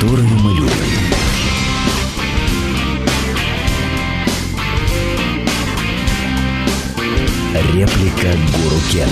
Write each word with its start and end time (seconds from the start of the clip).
которые 0.00 0.28
мы 0.28 0.54
любим. 0.54 0.70
Реплика 7.74 8.32
Гуру 8.54 8.80
Кена. 8.90 9.10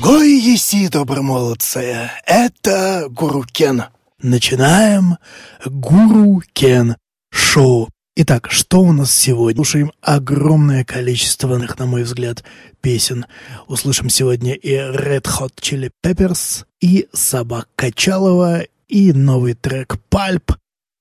Гой 0.00 0.32
еси, 0.38 0.88
добромолодцы, 0.88 2.10
это 2.26 3.06
Гуру 3.08 3.44
Кен. 3.44 3.84
Начинаем 4.20 5.16
Гуру 5.64 6.42
Кен 6.52 6.96
шоу. 7.30 7.88
Итак, 8.20 8.50
что 8.50 8.80
у 8.80 8.92
нас 8.92 9.14
сегодня? 9.14 9.58
Слушаем 9.58 9.92
огромное 10.00 10.84
количество, 10.84 11.56
на 11.56 11.86
мой 11.86 12.02
взгляд, 12.02 12.42
песен. 12.80 13.26
Услышим 13.68 14.10
сегодня 14.10 14.54
и 14.54 14.72
Red 14.72 15.28
Hot 15.38 15.52
Chili 15.60 15.92
Peppers, 16.04 16.64
и 16.80 17.06
Собак 17.12 17.68
Качалова, 17.76 18.62
и 18.88 19.12
новый 19.12 19.54
трек 19.54 20.00
Pulp, 20.08 20.50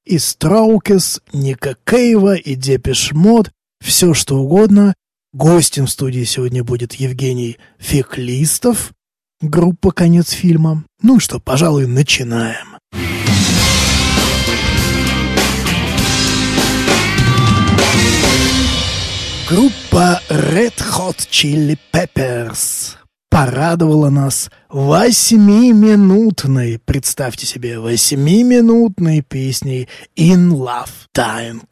и 0.05 0.20
Strokes, 0.20 1.23
Ника 1.34 1.75
Кейва, 1.88 2.35
и 2.35 2.53
Depeche 2.53 3.13
Mode, 3.13 3.49
все 3.84 4.13
что 4.13 4.38
угодно. 4.38 4.94
Гостем 5.34 5.88
в 5.88 5.89
студии 5.89 6.23
сегодня 6.23 6.63
будет 6.63 6.94
Евгений 6.94 7.58
Феклистов, 7.80 8.91
группа 9.41 9.89
«Конец 9.89 10.30
фильма». 10.30 10.84
Ну 11.02 11.20
что, 11.20 11.39
пожалуй, 11.39 11.88
начинаем. 11.88 12.77
Группа 19.49 20.21
Red 20.29 20.73
Hot 20.97 21.15
Chili 21.31 21.77
Peppers 21.93 22.95
порадовала 23.30 24.09
нас 24.09 24.52
восьмиминутной, 24.67 26.81
представьте 26.83 27.45
себе, 27.45 27.80
восьмиминутной 27.80 29.22
песней 29.22 29.88
«In 30.17 30.49
Love 30.49 30.89
Dying». 31.17 31.63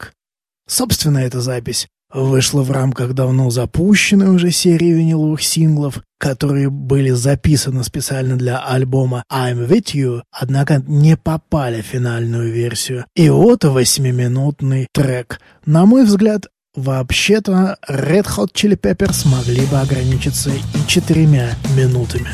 Собственно, 0.69 1.17
эта 1.17 1.41
запись 1.41 1.89
вышла 2.13 2.63
в 2.63 2.71
рамках 2.71 3.13
давно 3.13 3.49
запущенной 3.49 4.33
уже 4.33 4.51
серии 4.51 4.93
виниловых 4.93 5.43
синглов, 5.43 5.99
которые 6.17 6.69
были 6.69 7.09
записаны 7.09 7.83
специально 7.83 8.37
для 8.37 8.59
альбома 8.59 9.25
I'm 9.29 9.67
With 9.67 9.93
You, 9.93 10.21
однако 10.31 10.81
не 10.87 11.17
попали 11.17 11.81
в 11.81 11.87
финальную 11.87 12.53
версию. 12.53 13.03
И 13.17 13.29
вот 13.29 13.65
восьмиминутный 13.65 14.87
трек. 14.93 15.41
На 15.65 15.85
мой 15.85 16.05
взгляд, 16.05 16.45
Вообще-то 16.75 17.77
Red 17.87 18.25
Hot 18.35 18.51
Chili 18.53 18.75
Peppers 18.77 19.25
могли 19.27 19.65
бы 19.67 19.79
ограничиться 19.79 20.49
и 20.49 20.87
четырьмя 20.87 21.55
минутами. 21.77 22.27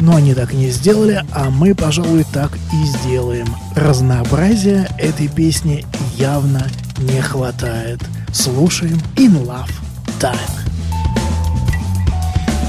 Но 0.00 0.16
они 0.16 0.34
так 0.34 0.52
не 0.52 0.70
сделали, 0.70 1.24
а 1.32 1.48
мы, 1.50 1.76
пожалуй, 1.76 2.24
так 2.32 2.50
и 2.72 2.84
сделаем. 2.86 3.46
Разнообразия 3.76 4.88
этой 4.98 5.28
песни 5.28 5.86
явно 6.16 6.68
не 6.98 7.20
хватает. 7.20 8.00
Слушаем 8.32 9.00
In 9.14 9.46
Love 9.46 9.70
Time. 10.18 10.34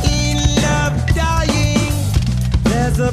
In 0.03 0.37
love 0.61 0.93
dying, 1.15 1.91
there's 2.65 2.99
a 2.99 3.11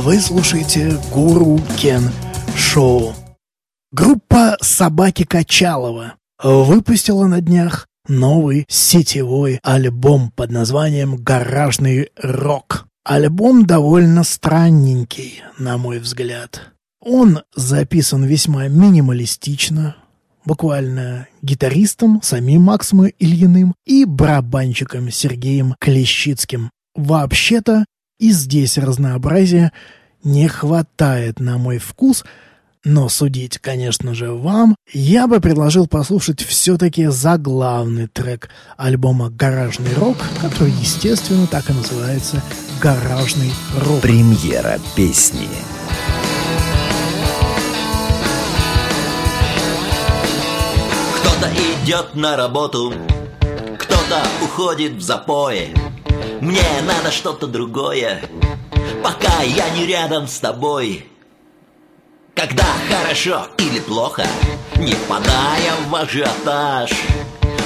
Вы 0.00 0.18
слушаете 0.18 0.98
Гуру 1.12 1.60
Кен 1.78 2.10
Шоу. 2.56 3.14
Группа 3.92 4.56
«Собаки 4.60 5.22
Качалова» 5.22 6.14
выпустила 6.42 7.28
на 7.28 7.40
днях 7.40 7.86
новый 8.08 8.66
сетевой 8.68 9.60
альбом 9.62 10.32
под 10.34 10.50
названием 10.50 11.14
«Гаражный 11.14 12.10
рок». 12.20 12.88
Альбом 13.04 13.66
довольно 13.66 14.24
странненький, 14.24 15.44
на 15.58 15.78
мой 15.78 16.00
взгляд. 16.00 16.72
Он 17.00 17.42
записан 17.54 18.24
весьма 18.24 18.66
минималистично, 18.66 19.94
буквально 20.44 21.28
гитаристом, 21.40 22.20
самим 22.20 22.62
Максом 22.62 23.06
Ильиным 23.06 23.76
и 23.86 24.04
барабанщиком 24.04 25.12
Сергеем 25.12 25.76
Клещицким. 25.78 26.70
Вообще-то 26.96 27.84
и 28.18 28.30
здесь 28.30 28.78
разнообразия 28.78 29.72
не 30.22 30.48
хватает 30.48 31.40
на 31.40 31.58
мой 31.58 31.78
вкус, 31.78 32.24
но 32.84 33.08
судить, 33.08 33.58
конечно 33.58 34.14
же, 34.14 34.32
вам, 34.32 34.76
я 34.92 35.26
бы 35.26 35.40
предложил 35.40 35.86
послушать 35.86 36.42
все-таки 36.42 37.06
заглавный 37.06 38.08
трек 38.08 38.50
альбома 38.76 39.30
«Гаражный 39.30 39.94
рок», 39.94 40.18
который, 40.42 40.72
естественно, 40.72 41.46
так 41.46 41.70
и 41.70 41.72
называется 41.72 42.42
«Гаражный 42.82 43.50
рок». 43.86 44.02
Премьера 44.02 44.78
песни. 44.94 45.48
Кто-то 51.16 51.50
идет 51.82 52.14
на 52.14 52.36
работу, 52.36 52.92
кто-то 53.78 54.22
уходит 54.42 54.92
в 54.92 55.00
запои. 55.00 55.74
Мне 56.40 56.62
надо 56.86 57.10
что-то 57.10 57.46
другое, 57.46 58.20
пока 59.02 59.42
я 59.42 59.68
не 59.70 59.86
рядом 59.86 60.28
с 60.28 60.38
тобой. 60.38 61.08
Когда 62.34 62.66
хорошо 62.90 63.46
или 63.58 63.80
плохо, 63.80 64.26
не 64.76 64.92
впадая 64.92 65.72
в 65.88 65.94
ажиотаж, 65.94 66.90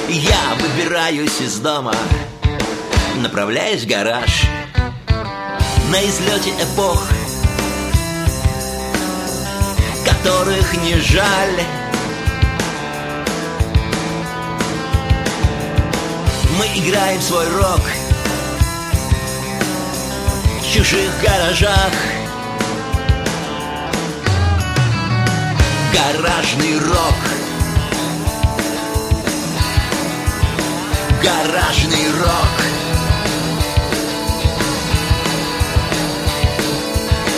я 0.07 0.55
выбираюсь 0.59 1.41
из 1.41 1.59
дома, 1.59 1.93
направляюсь 3.17 3.83
в 3.83 3.87
гараж. 3.87 4.43
На 5.91 6.01
излете 6.05 6.51
эпох, 6.61 7.03
которых 10.05 10.73
не 10.83 10.95
жаль. 10.99 11.59
Мы 16.57 16.65
играем 16.79 17.19
свой 17.21 17.47
рок 17.49 17.81
чужих 20.69 21.09
гаражах. 21.23 21.91
Гаражный 25.91 26.77
рок. 26.77 27.15
Гаражный 31.23 32.11
рок. 32.19 32.55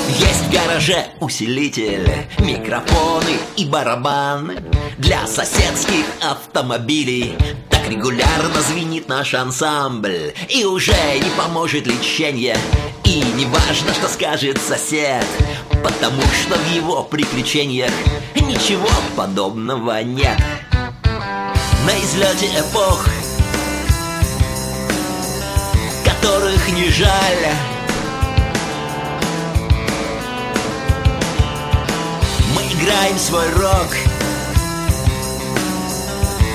Есть 0.09 0.43
в 0.43 0.51
гараже 0.51 1.05
усилитель, 1.21 2.27
микрофоны 2.39 3.37
и 3.55 3.65
барабаны 3.65 4.61
Для 4.97 5.25
соседских 5.25 6.05
автомобилей 6.21 7.37
Так 7.69 7.89
регулярно 7.89 8.61
звенит 8.61 9.07
наш 9.07 9.33
ансамбль 9.33 10.33
И 10.49 10.65
уже 10.65 10.93
не 11.15 11.29
поможет 11.37 11.87
лечение 11.87 12.57
И 13.11 13.21
не 13.35 13.43
важно, 13.43 13.93
что 13.93 14.07
скажет 14.07 14.57
сосед 14.57 15.25
Потому 15.83 16.21
что 16.21 16.55
в 16.55 16.73
его 16.73 17.03
приключениях 17.03 17.91
Ничего 18.35 18.87
подобного 19.17 20.01
нет. 20.01 20.39
На 21.85 21.91
излете 21.99 22.47
эпох 22.57 23.05
Которых 26.05 26.69
не 26.69 26.89
жаль. 26.89 27.47
Мы 32.55 32.61
играем 32.61 33.17
свой 33.17 33.49
рок 33.49 33.89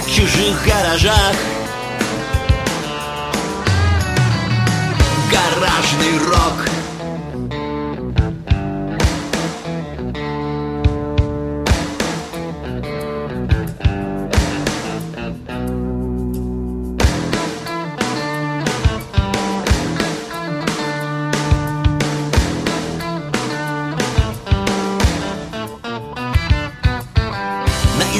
В 0.06 0.10
чужих 0.10 0.64
гаражах 0.66 1.36
Гаражный 5.30 6.18
рок 6.18 6.66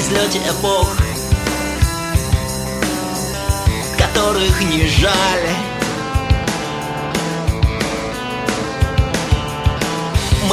излете 0.07 0.39
эпох, 0.49 0.95
которых 3.97 4.61
не 4.61 4.87
жаль. 4.87 5.76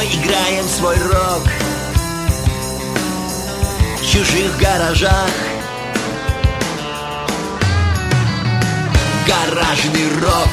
Мы 0.05 0.11
играем 0.11 0.65
свой 0.69 0.97
рок 0.97 1.43
в 3.99 4.07
чужих 4.07 4.59
гаражах. 4.61 5.31
Гаражный 9.27 10.09
рок. 10.21 10.51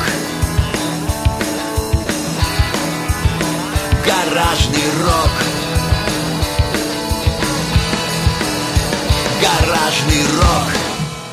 Гаражный 4.06 4.90
рок. 5.04 5.32
Гаражный 9.42 10.24
рок. 10.38 10.72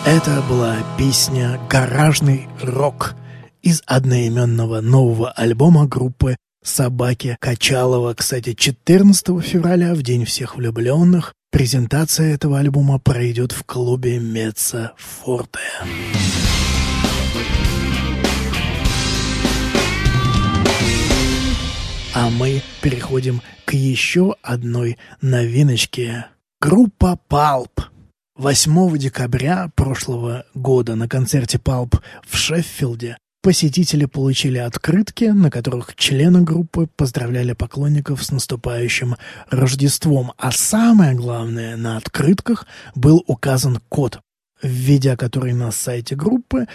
Это 0.06 0.42
была 0.48 0.76
песня 0.96 1.60
«Гаражный 1.68 2.48
рок» 2.62 3.14
из 3.62 3.82
одноименного 3.86 4.80
нового 4.80 5.30
альбома 5.30 5.86
группы 5.86 6.36
«Собаки 6.62 7.36
Качалова». 7.40 8.14
Кстати, 8.14 8.54
14 8.54 9.42
февраля, 9.42 9.94
в 9.94 10.02
День 10.02 10.24
всех 10.24 10.56
влюбленных, 10.56 11.34
презентация 11.50 12.34
этого 12.34 12.58
альбома 12.58 12.98
пройдет 12.98 13.52
в 13.52 13.64
клубе 13.64 14.18
Меца 14.18 14.92
Форте. 14.96 15.60
А 22.14 22.30
мы 22.30 22.62
переходим 22.82 23.42
к 23.64 23.74
еще 23.74 24.34
одной 24.42 24.98
новиночке. 25.20 26.26
Группа 26.60 27.18
Палп. 27.28 27.80
8 28.36 28.98
декабря 28.98 29.70
прошлого 29.76 30.44
года 30.54 30.96
на 30.96 31.08
концерте 31.08 31.58
Палп 31.58 31.96
в 32.26 32.36
Шеффилде 32.36 33.18
посетители 33.48 34.04
получили 34.04 34.58
открытки, 34.58 35.24
на 35.24 35.50
которых 35.50 35.96
члены 35.96 36.42
группы 36.42 36.86
поздравляли 36.96 37.54
поклонников 37.54 38.22
с 38.22 38.30
наступающим 38.30 39.16
Рождеством. 39.48 40.34
А 40.36 40.52
самое 40.52 41.14
главное, 41.14 41.78
на 41.78 41.96
открытках 41.96 42.66
был 42.94 43.24
указан 43.26 43.80
код, 43.88 44.20
введя 44.60 45.16
который 45.16 45.54
на 45.54 45.70
сайте 45.70 46.14
группы 46.14 46.66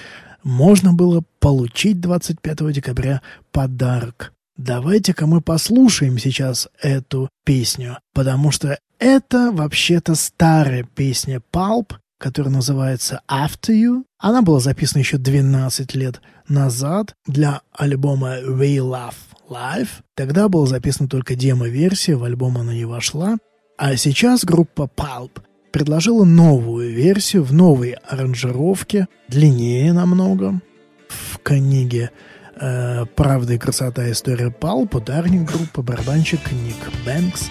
можно 0.42 0.94
было 0.94 1.24
получить 1.40 2.02
25 2.02 2.72
декабря 2.72 3.22
подарок. 3.52 4.34
Давайте-ка 4.58 5.28
мы 5.28 5.42
послушаем 5.42 6.18
сейчас 6.18 6.70
эту 6.82 7.30
песню, 7.46 8.00
потому 8.16 8.50
что 8.50 8.80
это 8.98 9.52
вообще-то 9.52 10.16
старая 10.16 10.82
песня 10.96 11.40
Pulp, 11.52 11.98
которая 12.24 12.54
называется 12.54 13.20
After 13.30 13.74
You. 13.74 14.06
Она 14.18 14.44
была 14.44 14.62
записана 14.62 15.02
еще 15.02 15.18
12 15.18 15.94
лет 15.94 16.22
назад 16.48 17.16
для 17.28 17.60
альбома 17.74 18.38
We 18.40 18.78
Love 18.78 19.16
Live. 19.50 19.90
Тогда 20.16 20.48
была 20.48 20.66
записана 20.66 21.10
только 21.10 21.36
демо-версия, 21.36 22.16
в 22.16 22.24
альбом 22.24 22.58
она 22.58 22.74
не 22.74 22.86
вошла. 22.86 23.36
А 23.78 23.98
сейчас 23.98 24.46
группа 24.46 24.90
Pulp 24.96 25.42
предложила 25.74 26.24
новую 26.24 26.94
версию 26.94 27.44
в 27.44 27.52
новой 27.52 27.98
аранжировке, 28.08 29.10
длиннее 29.28 29.92
намного. 29.92 30.62
В 31.10 31.40
книге 31.40 32.12
э, 32.56 33.06
«Правда 33.18 33.56
и 33.56 33.58
красота. 33.58 34.10
История 34.10 34.50
Палп» 34.50 34.96
ударник 34.96 35.52
группы 35.52 35.82
барабанщик 35.82 36.54
Ник 36.54 37.06
Бэнкс 37.06 37.50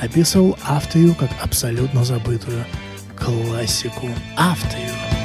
описывал 0.00 0.56
After 0.64 1.04
You 1.04 1.16
как 1.16 1.30
абсолютно 1.42 2.04
забытую 2.04 2.64
классику. 3.22 4.08
After 4.36 4.78
You. 4.78 5.21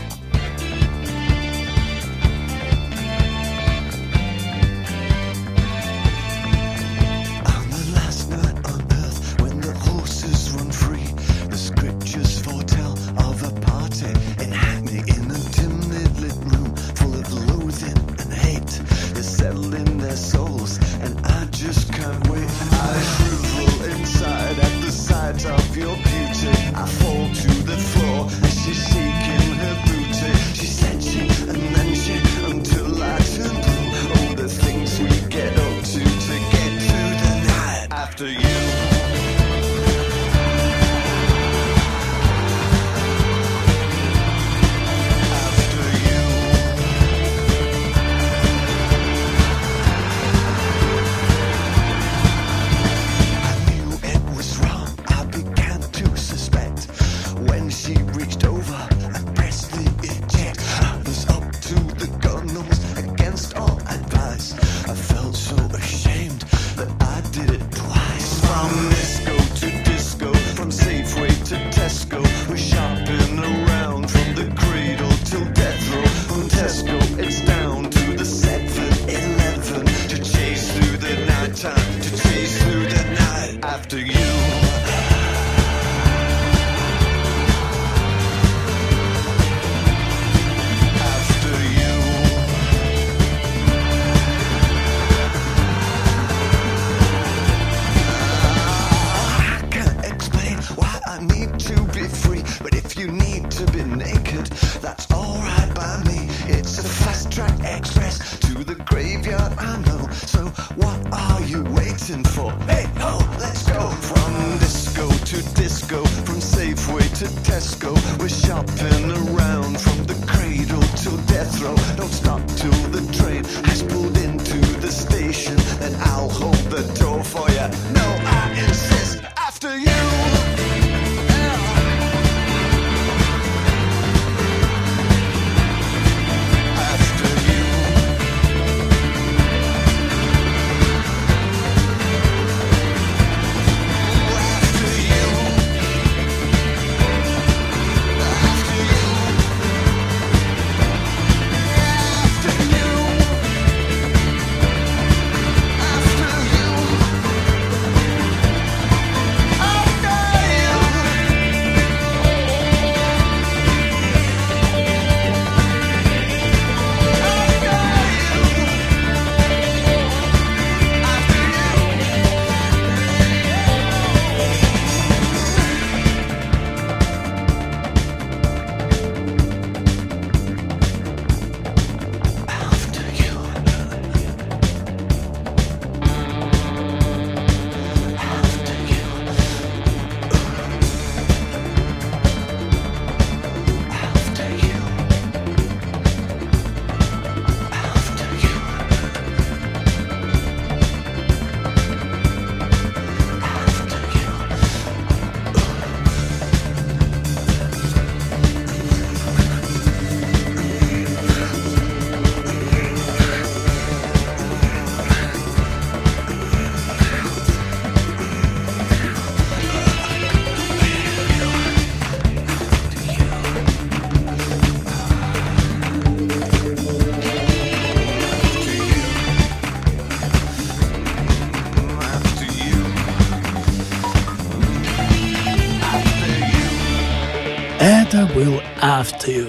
был 238.38 238.62
After 238.84 239.30
You, 239.30 239.48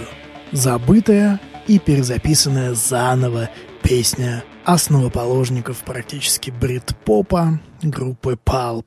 забытая 0.53 1.39
и 1.67 1.79
перезаписанная 1.79 2.73
заново 2.73 3.51
песня 3.83 4.45
основоположников 4.65 5.85
практически 5.85 6.49
брит-попа 6.51 7.61
группы 7.83 8.39
Pulp. 8.43 8.87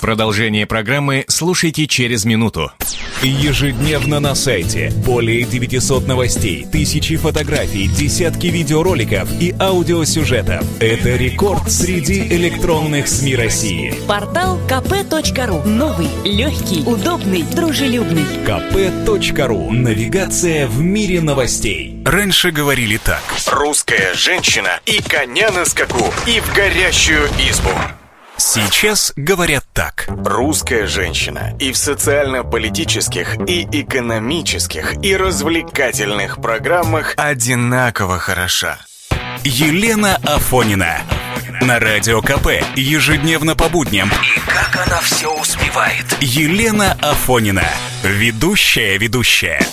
Продолжение 0.00 0.66
программы 0.66 1.24
слушайте 1.28 1.86
через 1.86 2.24
минуту. 2.24 2.72
Ежедневно 3.22 4.20
на 4.20 4.34
сайте 4.34 4.92
более 5.04 5.42
900 5.44 6.06
новостей, 6.06 6.66
тысячи 6.70 7.16
фотографий, 7.16 7.88
десятки 7.88 8.48
видеороликов 8.48 9.28
и 9.40 9.54
аудиосюжетов. 9.58 10.64
Это 10.80 11.16
рекорд 11.16 11.70
среди 11.70 12.20
электронных 12.22 13.08
СМИ 13.08 13.36
России. 13.36 13.94
Портал 14.06 14.58
kp.ru. 14.68 15.66
Новый, 15.66 16.08
легкий, 16.24 16.82
удобный, 16.86 17.42
дружелюбный. 17.42 18.24
kp.ru. 18.46 19.70
Навигация 19.70 20.66
в 20.66 20.80
мире 20.80 21.20
новостей. 21.20 22.02
Раньше 22.04 22.50
говорили 22.50 22.98
так. 22.98 23.22
Русская 23.50 24.14
женщина 24.14 24.80
и 24.84 25.00
коня 25.02 25.50
на 25.50 25.64
скаку, 25.64 26.12
и 26.26 26.40
в 26.40 26.54
горящую 26.54 27.26
избу. 27.50 27.70
Сейчас 28.38 29.12
говорят 29.16 29.64
так. 29.72 30.06
Русская 30.08 30.86
женщина 30.86 31.56
и 31.58 31.72
в 31.72 31.76
социально-политических, 31.76 33.36
и 33.48 33.66
экономических, 33.72 35.02
и 35.02 35.16
развлекательных 35.16 36.40
программах 36.40 37.14
одинаково 37.16 38.18
хороша. 38.18 38.78
Елена 39.42 40.16
Афонина. 40.16 40.98
На 41.62 41.78
радио 41.78 42.20
КП 42.20 42.48
ежедневно 42.74 43.56
по 43.56 43.68
будням. 43.68 44.10
И 44.10 44.40
как 44.50 44.86
она 44.86 45.00
все 45.00 45.32
успевает. 45.32 46.04
Елена 46.20 46.92
Афонина. 47.00 47.64
Ведущая 48.02 48.98
ведущая. 48.98 49.66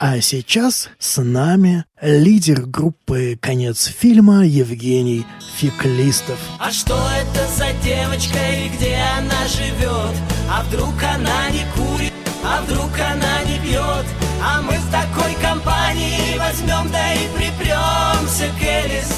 А 0.00 0.20
сейчас 0.20 0.90
с 1.00 1.20
нами 1.20 1.84
лидер 2.00 2.66
группы 2.66 3.36
«Конец 3.40 3.86
фильма» 3.86 4.46
Евгений 4.46 5.26
Феклистов. 5.56 6.38
А 6.60 6.70
что 6.70 6.94
это 6.94 7.48
за 7.48 7.72
девочка 7.82 8.38
и 8.38 8.68
где 8.76 8.96
она 9.18 9.48
живет? 9.48 10.14
А 10.48 10.62
вдруг 10.62 10.94
она 11.02 11.50
не 11.50 11.64
курит, 11.74 12.12
а 12.44 12.62
вдруг 12.62 12.90
она 12.94 13.42
не 13.42 13.58
пьет? 13.58 14.06
А 14.40 14.62
мы 14.62 14.74
в 14.78 14.88
такой 14.92 15.34
компании 15.42 16.38
возьмем 16.38 16.92
да 16.92 17.14
и 17.14 17.26
припремся 17.36 18.46
к 18.56 18.62
Элис. 18.62 19.12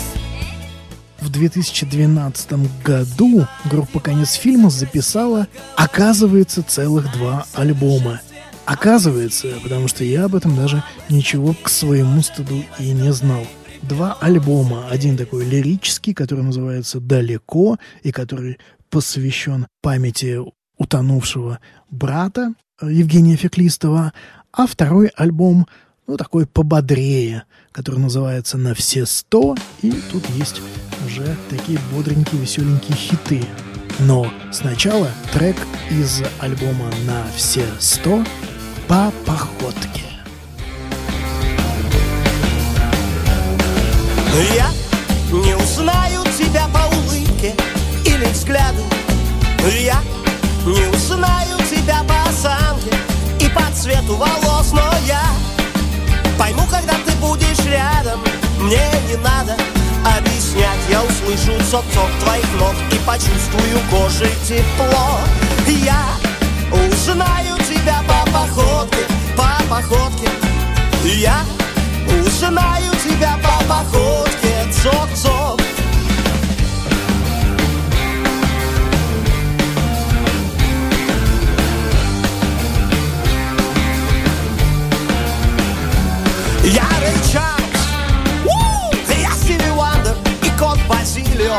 В 1.21 1.29
2012 1.29 2.83
году 2.83 3.47
группа 3.67 4.01
«Конец 4.01 4.33
фильма» 4.33 4.71
записала, 4.71 5.47
оказывается, 5.77 6.63
целых 6.63 7.13
два 7.13 7.45
альбома. 7.53 8.23
Оказывается, 8.71 9.49
потому 9.65 9.89
что 9.89 10.05
я 10.05 10.27
об 10.27 10.37
этом 10.37 10.55
даже 10.55 10.85
ничего 11.09 11.55
к 11.61 11.69
своему 11.69 12.23
стыду 12.23 12.63
и 12.79 12.93
не 12.93 13.13
знал. 13.13 13.45
Два 13.83 14.17
альбома. 14.21 14.87
Один 14.89 15.17
такой 15.17 15.45
лирический, 15.45 16.15
который 16.15 16.45
называется 16.45 17.01
«Далеко», 17.01 17.79
и 18.05 18.13
который 18.13 18.59
посвящен 18.89 19.67
памяти 19.83 20.39
утонувшего 20.79 21.59
брата 21.91 22.55
Евгения 22.81 23.35
Феклистова, 23.35 24.13
а 24.53 24.67
второй 24.69 25.09
альбом, 25.17 25.67
ну, 26.07 26.17
такой 26.17 26.47
пободрее, 26.47 27.43
который 27.73 27.99
называется 27.99 28.57
«На 28.57 28.75
все 28.75 29.05
сто», 29.05 29.57
и 29.83 29.91
тут 30.13 30.25
есть 30.37 30.63
уже 31.05 31.37
такие 31.49 31.81
бодренькие, 31.93 32.41
веселенькие 32.41 32.97
хиты. 32.97 33.45
Но 33.99 34.33
сначала 34.53 35.11
трек 35.33 35.57
из 35.91 36.23
альбома 36.39 36.89
«На 37.05 37.27
все 37.35 37.67
сто» 37.81 38.25
по 38.91 39.13
походке. 39.25 40.03
Я 44.57 44.67
не 45.31 45.55
узнаю 45.55 46.25
тебя 46.37 46.67
по 46.75 46.93
улыбке 46.97 47.55
или 48.05 48.25
взгляду. 48.33 48.83
Я 49.79 50.01
не 50.67 50.87
узнаю 50.89 51.57
тебя 51.71 52.03
по 52.03 52.29
осанке 52.29 52.91
и 53.39 53.49
по 53.51 53.63
цвету 53.73 54.17
волос. 54.17 54.73
Но 54.73 54.83
я 55.07 55.23
пойму, 56.37 56.63
когда 56.69 56.95
ты 57.07 57.13
будешь 57.21 57.65
рядом 57.67 58.19
Мне 58.59 58.91
не 59.09 59.17
надо 59.19 59.57
объяснять. 60.19 60.81
Я 60.91 61.05
услышу 61.05 61.53
цок-цок 61.71 62.11
твоих 62.25 62.53
ног 62.59 62.75
И 62.91 62.97
почувствую 63.07 63.79
кожей 63.89 64.35
тепло. 64.49 65.21
Я 65.69 66.09
узнаю 66.73 67.57
тебя 67.69 68.03
по 68.09 68.20
Я 71.13 71.45
узнаю 72.07 72.93
тебя 73.05 73.37
по 73.43 73.65
походке 73.65 74.71
Цок-цок 74.73 75.61
Я 86.65 86.85
Рэй 87.01 87.17
Чарльз, 87.33 87.83
я 89.21 89.33
Стиви 89.33 89.71
Уандер 89.71 90.15
и 90.45 90.59
кот 90.59 90.79
Базилио, 90.89 91.57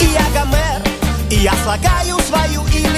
и 0.00 0.04
я 0.06 0.24
Гомер, 0.32 0.82
и 1.30 1.36
я 1.36 1.52
слагаю 1.62 2.18
свою 2.20 2.62
Илиаду 2.68 2.93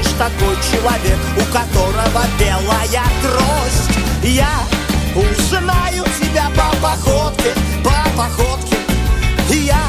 лишь 0.00 0.12
такой 0.12 0.56
человек, 0.70 1.18
у 1.36 1.52
которого 1.52 2.24
белая 2.38 3.04
трость. 3.22 3.90
Я 4.22 4.48
узнаю 5.14 6.04
тебя 6.20 6.50
по 6.56 6.74
походке, 6.80 7.54
по 7.84 8.10
походке. 8.16 8.76
Я 9.50 9.82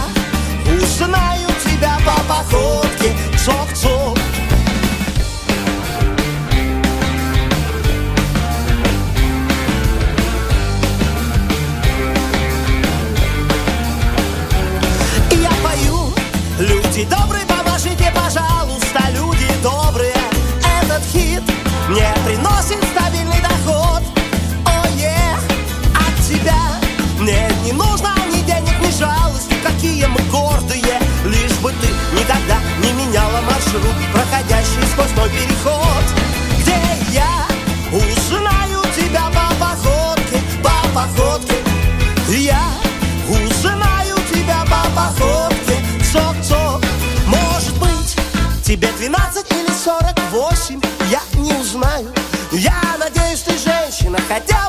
узнаю 0.65 1.47
тебя 1.63 1.97
по 2.05 2.21
походке, 2.23 3.13
цок-цок. 3.43 4.00
Какие 29.81 30.05
мы 30.05 30.19
гордые. 30.29 30.99
Лишь 31.25 31.57
бы 31.59 31.71
ты 31.71 31.87
никогда 32.13 32.59
не 32.83 32.93
меняла 32.93 33.41
маршрут, 33.41 33.95
проходящий 34.13 34.85
сквозь 34.91 35.11
мой 35.17 35.29
переход. 35.29 36.03
Где 36.59 36.77
я 37.11 37.47
узнаю 37.91 38.83
тебя 38.95 39.23
по 39.29 39.55
походке, 39.55 40.39
по 40.63 40.87
походке. 40.93 41.55
Я 42.29 42.61
узнаю 43.27 44.17
тебя 44.31 44.63
по 44.65 44.87
походке, 44.91 45.79
цок-цок. 46.13 46.83
Может 47.25 47.75
быть, 47.79 48.15
тебе 48.63 48.87
12 48.99 49.51
или 49.51 49.71
48, 49.83 50.79
я 51.09 51.21
не 51.39 51.53
узнаю. 51.53 52.07
Я 52.51 52.79
надеюсь, 52.99 53.41
ты 53.41 53.53
женщина, 53.57 54.19
хотя, 54.27 54.60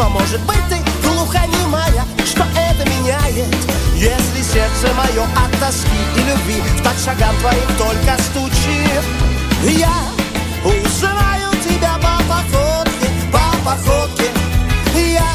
некрасива, 0.00 0.08
может 0.08 0.40
быть, 0.42 0.62
ты 0.68 0.78
глухонемая. 1.02 2.04
Что 2.24 2.44
это 2.56 2.88
меняет, 2.88 3.54
если 3.94 4.42
сердце 4.42 4.94
мое 4.94 5.24
от 5.24 5.60
тоски 5.60 5.88
и 6.16 6.20
любви 6.20 6.60
в 6.60 6.82
так 6.82 6.94
шагам 7.04 7.34
твоим 7.40 7.66
только 7.78 8.22
стучит? 8.22 9.04
Я 9.62 9.92
узнаю 10.64 11.50
тебя 11.64 11.94
по 11.96 12.22
походке, 12.28 13.08
по 13.32 13.56
походке. 13.64 14.30
Я 14.94 15.32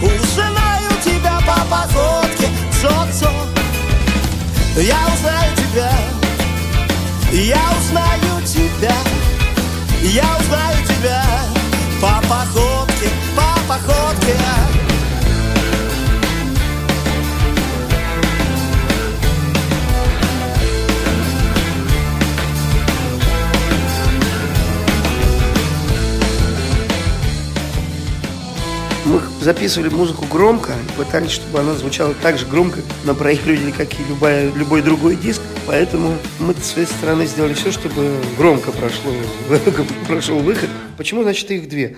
узнаю 0.00 0.90
тебя 1.04 1.40
по 1.46 1.64
походке, 1.66 2.48
цок-цок. 2.80 3.48
Я 4.76 4.98
узнаю 5.14 5.56
тебя, 5.56 5.92
я 7.32 7.62
узнаю 7.78 8.42
тебя, 8.44 8.94
я 10.02 10.36
узнаю 10.40 10.76
тебя 10.88 11.24
по 12.00 12.20
походке, 12.26 12.34
по 12.58 12.73
походке. 13.68 14.34
Мы 29.06 29.20
записывали 29.40 29.88
музыку 29.90 30.26
громко, 30.26 30.72
пытались, 30.96 31.30
чтобы 31.32 31.60
она 31.60 31.74
звучала 31.74 32.14
так 32.14 32.38
же 32.38 32.46
громко 32.46 32.80
на 33.04 33.14
проигрывателе, 33.14 33.72
как 33.72 33.92
и 33.92 34.04
любая, 34.08 34.50
любой 34.52 34.82
другой 34.82 35.16
диск. 35.16 35.40
Поэтому 35.66 36.16
мы 36.38 36.54
с 36.54 36.72
своей 36.72 36.86
стороны 36.86 37.26
сделали 37.26 37.54
все, 37.54 37.70
чтобы 37.72 38.16
громко 38.36 38.70
прошло, 38.72 39.12
прошел 40.06 40.38
выход. 40.40 40.68
Почему, 40.96 41.22
значит, 41.22 41.50
их 41.50 41.68
две? 41.68 41.96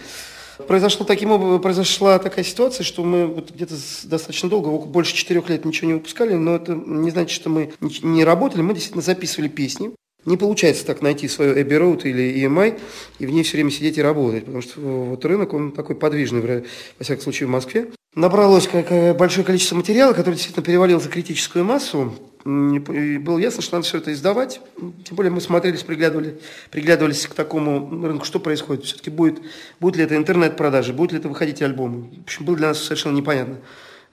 Произошло 0.67 1.05
таким 1.05 1.33
образом, 1.33 1.61
произошла 1.61 2.19
такая 2.19 2.45
ситуация, 2.45 2.85
что 2.85 3.05
мы 3.05 3.27
вот 3.27 3.51
где-то 3.51 3.75
достаточно 4.05 4.49
долго, 4.49 4.71
больше 4.87 5.15
четырех 5.15 5.49
лет 5.49 5.65
ничего 5.65 5.89
не 5.89 5.95
выпускали, 5.95 6.35
но 6.35 6.57
это 6.57 6.75
не 6.75 7.11
значит, 7.11 7.35
что 7.35 7.51
мы 7.51 7.73
не- 7.81 8.25
работали, 8.25 8.63
мы 8.63 8.73
действительно 8.75 9.03
записывали 9.03 9.49
песни. 9.49 9.93
Не 10.25 10.37
получается 10.37 10.85
так 10.85 11.03
найти 11.03 11.29
свою 11.29 11.55
Abbey 11.55 11.79
Road 11.79 12.03
или 12.03 12.45
EMI 12.45 12.81
и 13.21 13.27
в 13.27 13.31
ней 13.31 13.45
все 13.45 13.59
время 13.59 13.71
сидеть 13.71 13.97
и 13.97 14.03
работать, 14.03 14.45
потому 14.45 14.61
что 14.61 14.81
вот 14.81 15.25
рынок, 15.25 15.53
он 15.53 15.71
такой 15.71 15.95
подвижный, 15.95 16.41
во 16.41 16.63
всяком 17.05 17.23
случае, 17.23 17.47
в 17.47 17.51
Москве. 17.51 17.89
Набралось 18.17 18.69
э, 18.73 19.15
большое 19.15 19.47
количество 19.47 19.77
материала, 19.77 20.15
который 20.15 20.35
действительно 20.35 20.65
перевалил 20.65 21.01
за 21.01 21.11
критическую 21.11 21.65
массу. 21.65 22.13
И 22.47 23.19
было 23.19 23.39
ясно, 23.39 23.61
что 23.61 23.77
надо 23.77 23.87
все 23.87 23.99
это 23.99 24.13
издавать. 24.13 24.61
Тем 25.05 25.17
более 25.17 25.33
мы 25.33 25.41
смотрелись, 25.41 25.83
приглядывали, 25.83 26.39
приглядывались 26.71 27.27
к 27.27 27.35
такому 27.35 28.07
рынку, 28.07 28.25
что 28.25 28.39
происходит. 28.39 28.85
Все-таки 28.85 29.11
будет, 29.11 29.41
будет 29.81 29.97
ли 29.97 30.05
это 30.05 30.17
интернет-продажи, 30.17 30.93
будет 30.93 31.13
ли 31.13 31.19
это 31.19 31.29
выходить 31.29 31.61
альбомы. 31.63 32.09
В 32.19 32.23
общем, 32.23 32.45
было 32.45 32.57
для 32.57 32.69
нас 32.69 32.83
совершенно 32.83 33.17
непонятно 33.17 33.57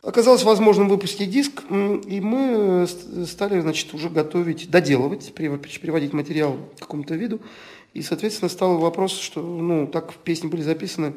Оказалось 0.03 0.43
возможным 0.43 0.89
выпустить 0.89 1.29
диск, 1.29 1.63
и 1.69 2.19
мы 2.19 2.83
э, 2.83 2.87
ст- 2.87 3.25
стали, 3.25 3.61
значит, 3.61 3.93
уже 3.93 4.09
готовить, 4.09 4.69
доделывать, 4.69 5.31
прив- 5.33 5.79
приводить 5.79 6.11
материал 6.11 6.57
к 6.75 6.81
какому-то 6.81 7.15
виду. 7.15 7.39
И, 7.93 8.01
соответственно, 8.01 8.49
стал 8.49 8.79
вопрос, 8.79 9.15
что, 9.19 9.41
ну, 9.41 9.85
так 9.85 10.15
песни 10.15 10.47
были 10.47 10.61
записаны, 10.63 11.13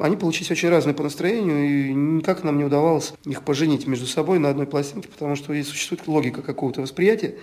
они 0.00 0.16
получились 0.16 0.50
очень 0.50 0.68
разные 0.68 0.94
по 0.94 1.02
настроению, 1.02 1.64
и 1.64 1.94
никак 1.94 2.44
нам 2.44 2.58
не 2.58 2.64
удавалось 2.64 3.14
их 3.24 3.42
поженить 3.42 3.86
между 3.86 4.06
собой 4.06 4.38
на 4.38 4.50
одной 4.50 4.66
пластинке, 4.66 5.08
потому 5.08 5.34
что 5.34 5.54
существует 5.64 6.06
логика 6.06 6.42
какого-то 6.42 6.82
восприятия. 6.82 7.36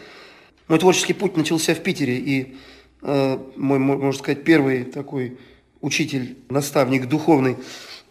Мой 0.67 0.77
творческий 0.77 1.13
путь 1.13 1.37
начался 1.37 1.73
в 1.73 1.79
Питере, 1.81 2.17
и 2.17 2.55
э, 3.01 3.39
мой, 3.55 3.79
мо- 3.79 3.97
можно 3.97 4.19
сказать, 4.19 4.43
первый 4.43 4.83
такой 4.83 5.39
учитель, 5.81 6.37
наставник 6.49 7.07
духовный, 7.07 7.57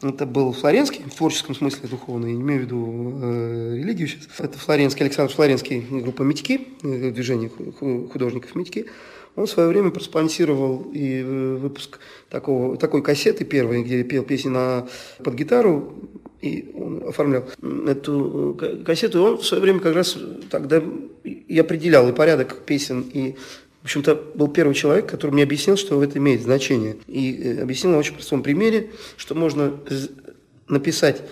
это 0.03 0.27
был 0.27 0.53
Флоренский, 0.53 1.05
в 1.05 1.15
творческом 1.15 1.55
смысле 1.55 1.89
духовный, 1.89 2.33
не 2.33 2.41
имею 2.41 2.63
в 2.63 2.65
виду 2.65 3.13
э, 3.23 3.77
религию 3.77 4.09
сейчас. 4.09 4.29
Это 4.41 4.59
Флоренский, 4.59 5.05
Александр 5.05 5.33
Флоренский, 5.33 5.81
группа 5.81 6.23
«Митьки», 6.23 6.67
э, 6.83 7.11
движение 7.13 7.51
ху- 7.51 7.71
ху- 7.71 8.09
художников 8.13 8.57
«Митьки». 8.57 8.87
Он 9.37 9.47
в 9.47 9.51
свое 9.51 9.69
время 9.69 9.91
проспонсировал 9.91 10.91
и 10.93 11.21
э, 11.21 11.57
выпуск 11.57 11.99
такого, 12.29 12.77
такой 12.77 13.03
кассеты 13.03 13.45
первой, 13.45 13.83
где 13.83 14.03
пел 14.03 14.25
песни 14.25 14.49
на, 14.49 14.89
под 15.23 15.35
гитару, 15.35 15.95
и 16.41 16.71
он 16.75 17.05
оформлял 17.09 17.45
эту 17.87 18.55
э, 18.55 18.59
ка- 18.59 18.85
кассету. 18.85 19.19
И 19.19 19.21
он 19.21 19.39
в 19.39 19.47
свое 19.47 19.63
время 19.63 19.81
как 19.81 19.95
раз 19.95 20.17
тогда 20.51 20.83
и 21.25 21.59
определял 21.59 22.09
и 22.09 22.13
порядок 22.13 22.59
песен, 22.67 23.05
и 23.13 23.37
в 23.81 23.85
общем-то, 23.85 24.15
был 24.35 24.49
первый 24.49 24.75
человек, 24.75 25.09
который 25.09 25.31
мне 25.31 25.43
объяснил, 25.43 25.79
что 25.79 26.03
это 26.03 26.19
имеет 26.19 26.43
значение. 26.43 26.97
И 27.07 27.35
э, 27.43 27.63
объяснил 27.63 27.93
на 27.93 27.99
очень 27.99 28.15
простом 28.15 28.43
примере, 28.43 28.91
что 29.17 29.35
можно 29.35 29.73
написать 30.69 31.23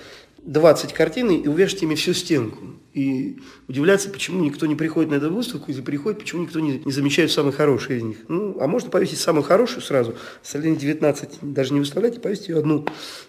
20 0.45 0.95
картин 0.95 1.31
и 1.31 1.47
увешать 1.47 1.83
ими 1.83 1.95
всю 1.95 2.15
стенку. 2.15 2.59
И 2.99 3.39
удивляться, 3.69 4.11
почему 4.11 4.43
никто 4.43 4.67
не 4.67 4.75
приходит 4.75 5.13
на 5.13 5.15
эту 5.15 5.33
выставку, 5.33 5.71
или 5.71 5.81
приходит, 5.81 6.19
почему 6.19 6.43
никто 6.43 6.59
не, 6.59 6.83
не 6.85 6.91
замечает 6.91 7.31
самые 7.31 7.53
хорошие 7.53 7.99
из 7.99 8.03
них. 8.03 8.17
Ну, 8.27 8.57
а 8.61 8.67
можно 8.67 8.91
повесить 8.91 9.21
самую 9.21 9.45
хорошую 9.45 9.83
сразу, 9.83 10.17
остальные 10.43 10.75
19 10.75 11.39
даже 11.43 11.75
не 11.75 11.79
выставлять, 11.79 12.17
и 12.17 12.19
повесить 12.19 12.49
ее 12.49 12.59
одну 12.59 12.85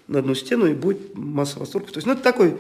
на 0.08 0.20
одну 0.20 0.34
стену, 0.34 0.66
и 0.66 0.74
будет 0.74 1.16
масса 1.16 1.60
восторгов. 1.60 1.92
То 1.92 2.00
есть, 2.00 2.08
ну, 2.08 2.14
это 2.14 2.24
такой 2.24 2.58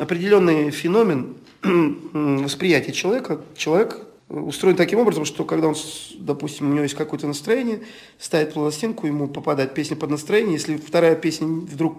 определенный 0.00 0.70
феномен 0.70 1.34
восприятия 1.62 2.92
человека. 2.92 3.42
Человек 3.54 3.98
устроен 4.30 4.76
таким 4.76 5.00
образом, 5.00 5.26
что 5.26 5.44
когда 5.44 5.68
он, 5.68 5.74
допустим, 6.20 6.70
у 6.70 6.72
него 6.72 6.84
есть 6.84 6.94
какое-то 6.94 7.26
настроение, 7.26 7.80
ставит 8.18 8.54
пластинку, 8.54 9.06
ему 9.06 9.28
попадает 9.28 9.74
песня 9.74 9.94
под 9.94 10.08
настроение, 10.08 10.54
если 10.54 10.78
вторая 10.78 11.16
песня 11.16 11.46
вдруг 11.46 11.98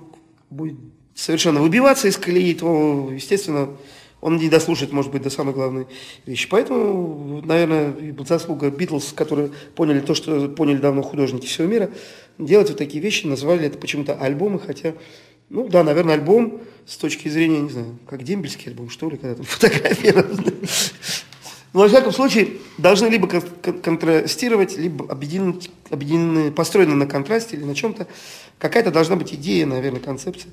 будет 0.50 0.78
совершенно 1.16 1.62
выбиваться 1.62 2.08
из 2.08 2.18
колеи, 2.18 2.54
то, 2.54 3.10
естественно, 3.12 3.70
он 4.22 4.38
не 4.38 4.50
дослушает, 4.50 4.92
может 4.92 5.12
быть, 5.12 5.22
до 5.22 5.30
самой 5.30 5.54
главной 5.54 5.88
вещи. 6.26 6.48
Поэтому, 6.50 7.42
наверное, 7.46 7.94
заслуга 8.28 8.70
Битлз, 8.70 9.14
которые 9.14 9.52
поняли 9.76 10.00
то, 10.00 10.16
что 10.16 10.50
поняли 10.50 10.78
давно 10.78 11.02
художники 11.04 11.46
всего 11.46 11.68
мира, 11.68 11.90
делать 12.38 12.70
вот 12.70 12.78
такие 12.78 13.02
вещи, 13.04 13.28
назвали 13.28 13.68
это 13.68 13.78
почему-то 13.78 14.16
альбомы, 14.16 14.60
хотя, 14.60 14.94
ну 15.50 15.68
да, 15.68 15.84
наверное, 15.84 16.16
альбом 16.16 16.62
с 16.86 16.98
точки 16.98 17.30
зрения, 17.30 17.60
не 17.62 17.70
знаю, 17.70 17.98
как 18.08 18.24
дембельский 18.24 18.72
альбом, 18.72 18.90
что 18.90 19.10
ли, 19.10 19.18
когда 19.18 19.36
там 19.36 19.46
фотографии 19.46 20.08
разные. 20.08 20.54
Но, 21.74 21.82
во 21.82 21.88
всяком 21.90 22.14
случае, 22.14 22.52
должны 22.78 23.08
либо 23.08 23.28
кон- 23.28 23.44
кон- 23.62 23.82
контрастировать, 23.82 24.78
либо 24.78 25.12
объединены, 25.12 25.60
объединены, 25.90 26.50
построены 26.50 26.96
на 26.96 27.06
контрасте 27.06 27.58
или 27.58 27.66
на 27.66 27.76
чем-то. 27.76 28.08
Какая-то 28.60 28.92
должна 28.92 29.18
быть 29.18 29.34
идея, 29.34 29.66
наверное, 29.66 30.00
концепция. 30.00 30.52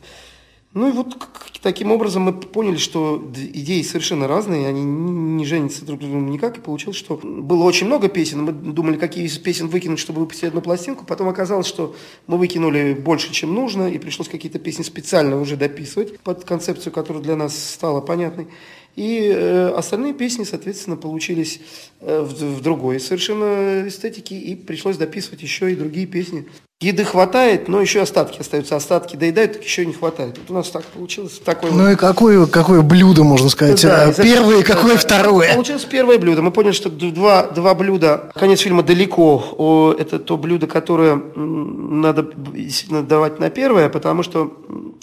Ну 0.75 0.89
и 0.89 0.93
вот 0.93 1.19
таким 1.61 1.93
образом 1.93 2.23
мы 2.23 2.33
поняли, 2.33 2.77
что 2.77 3.23
идеи 3.35 3.83
совершенно 3.83 4.27
разные, 4.27 4.67
они 4.67 4.83
не 4.83 5.45
женятся 5.45 5.85
друг 5.85 6.01
с 6.01 6.05
другом 6.05 6.31
никак, 6.31 6.57
и 6.57 6.61
получилось, 6.63 6.97
что 6.97 7.17
было 7.23 7.65
очень 7.65 7.87
много 7.87 8.09
песен, 8.09 8.43
мы 8.43 8.53
думали, 8.53 8.97
какие 8.97 9.25
из 9.25 9.37
песен 9.37 9.69
выкинуть, 9.69 9.99
чтобы 9.99 10.21
выпустить 10.21 10.45
одну 10.45 10.63
пластинку, 10.63 11.05
потом 11.05 11.29
оказалось, 11.29 11.67
что 11.67 11.95
мы 12.27 12.39
выкинули 12.39 12.95
больше, 12.95 13.33
чем 13.33 13.55
нужно, 13.55 13.89
и 13.89 13.99
пришлось 13.99 14.29
какие-то 14.29 14.59
песни 14.59 14.83
специально 14.83 15.39
уже 15.39 15.59
дописывать 15.59 16.19
под 16.21 16.45
концепцию, 16.45 16.93
которая 16.93 17.23
для 17.23 17.37
нас 17.37 17.57
стала 17.57 18.01
понятной. 18.01 18.49
И 18.97 19.31
э, 19.35 19.69
остальные 19.69 20.15
песни, 20.15 20.45
соответственно, 20.45 20.97
получились 20.97 21.61
э, 22.01 22.21
в, 22.21 22.33
в 22.33 22.61
другой 22.63 23.01
совершенно 23.01 23.89
эстетике, 23.89 24.39
и 24.39 24.55
пришлось 24.55 24.97
дописывать 24.97 25.43
еще 25.43 25.73
и 25.73 25.77
другие 25.77 26.07
песни. 26.07 26.47
Еды 26.83 27.05
хватает, 27.05 27.69
но 27.69 27.81
еще 27.81 28.03
остатки 28.03 28.41
остаются. 28.41 28.75
Остатки 28.75 29.15
доедают, 29.15 29.53
так 29.53 29.65
еще 29.65 29.87
не 29.87 29.93
хватает. 29.93 30.37
Вот 30.39 30.51
у 30.51 30.55
нас 30.55 30.69
так 30.71 30.85
получилось. 30.87 31.41
Такой 31.45 31.71
Ну 31.71 31.85
вот- 31.85 31.93
и 31.93 31.97
какое, 31.97 32.47
какое 32.47 32.83
блюдо, 32.83 33.23
можно 33.23 33.49
сказать, 33.49 33.81
да, 33.83 34.11
э, 34.11 34.15
первое 34.23 34.59
и 34.59 34.63
какое 34.63 34.97
второе? 34.97 35.55
Получилось 35.55 35.85
первое 35.85 36.19
блюдо. 36.19 36.43
Мы 36.43 36.51
поняли, 36.51 36.73
что 36.73 36.91
два, 36.91 37.47
два 37.47 37.75
блюда. 37.75 38.33
Конец 38.35 38.61
фильма 38.61 38.83
далеко. 38.83 39.45
О, 39.57 39.95
это 39.97 40.19
то 40.19 40.37
блюдо, 40.37 40.67
которое 40.67 41.23
надо 41.37 42.29
действительно 42.53 43.03
давать 43.03 43.39
на 43.39 43.49
первое, 43.51 43.89
потому 43.89 44.23
что 44.25 44.53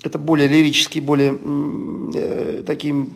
это 0.04 0.18
более 0.18 0.48
лирические, 0.48 1.02
более 1.02 1.38
э, 2.14 2.64
такие, 2.66 3.08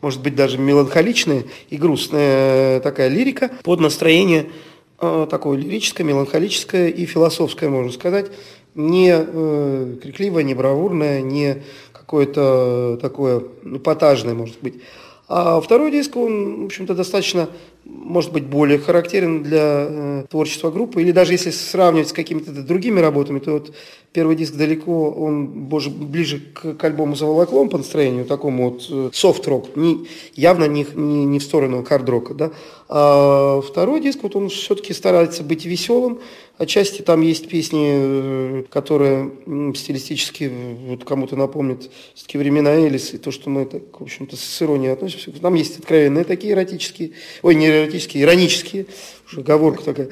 может 0.00 0.20
быть, 0.20 0.34
даже 0.34 0.58
меланхоличные 0.58 1.46
и 1.70 1.76
грустная 1.76 2.80
такая 2.80 3.08
лирика 3.08 3.50
под 3.62 3.80
настроение 3.80 4.42
э, 4.42 4.71
такое 4.98 5.58
лирическое, 5.58 6.06
меланхолическое 6.06 6.88
и 6.88 7.06
философское, 7.06 7.68
можно 7.68 7.92
сказать, 7.92 8.30
не 8.74 9.12
э, 9.14 9.96
крикливое, 10.02 10.42
не 10.42 10.54
бравурное, 10.54 11.20
не 11.20 11.62
какое-то 11.92 12.98
такое 13.00 13.42
эпатажное, 13.64 14.34
может 14.34 14.60
быть. 14.60 14.82
А 15.28 15.60
второй 15.60 15.90
диск, 15.90 16.16
он, 16.16 16.62
в 16.62 16.64
общем-то, 16.66 16.94
достаточно, 16.94 17.48
может 17.84 18.32
быть, 18.32 18.44
более 18.44 18.78
характерен 18.78 19.42
для 19.42 19.86
э, 19.88 20.24
творчества 20.30 20.70
группы. 20.70 21.02
Или 21.02 21.10
даже 21.12 21.32
если 21.32 21.50
сравнивать 21.50 22.08
с 22.08 22.12
какими-то 22.12 22.52
другими 22.52 23.00
работами, 23.00 23.40
то 23.40 23.52
вот 23.52 23.74
первый 24.12 24.36
диск 24.36 24.54
далеко, 24.54 25.10
он 25.10 25.46
боже, 25.46 25.90
ближе 25.90 26.40
к, 26.54 26.74
к 26.74 26.84
альбому 26.84 27.16
«Заволоклом» 27.16 27.68
по 27.68 27.78
настроению, 27.78 28.24
такому 28.24 28.70
вот 28.70 29.14
софт-рок, 29.14 29.74
не, 29.74 30.06
явно 30.34 30.66
не, 30.66 30.86
не, 30.94 31.24
не 31.24 31.38
в 31.38 31.42
сторону 31.42 31.82
хард-рока, 31.82 32.34
да. 32.34 32.50
А 32.88 33.60
второй 33.62 34.00
диск, 34.00 34.20
вот 34.22 34.36
он 34.36 34.48
все-таки 34.48 34.92
старается 34.92 35.42
быть 35.42 35.64
веселым, 35.64 36.20
Отчасти 36.62 37.02
там 37.02 37.22
есть 37.22 37.48
песни, 37.48 37.90
э, 37.92 38.62
которые 38.70 39.32
стилистически 39.74 40.44
э, 40.44 40.74
вот 40.90 41.02
кому-то 41.02 41.34
напомнят 41.34 41.90
все-таки 42.14 42.38
времена 42.38 42.70
Элис, 42.70 43.14
и 43.14 43.18
то, 43.18 43.32
что 43.32 43.50
мы 43.50 43.64
так, 43.64 43.98
в 43.98 44.04
общем-то, 44.04 44.36
с 44.36 44.62
иронией 44.62 44.92
относимся. 44.92 45.32
Там 45.32 45.54
есть 45.54 45.80
откровенные 45.80 46.22
такие 46.22 46.52
эротические, 46.52 47.14
ой, 47.42 47.56
не 47.56 47.66
эротические, 47.66 48.22
иронические, 48.22 48.86
уже 49.26 49.40
оговорка 49.40 49.82
такая, 49.82 50.10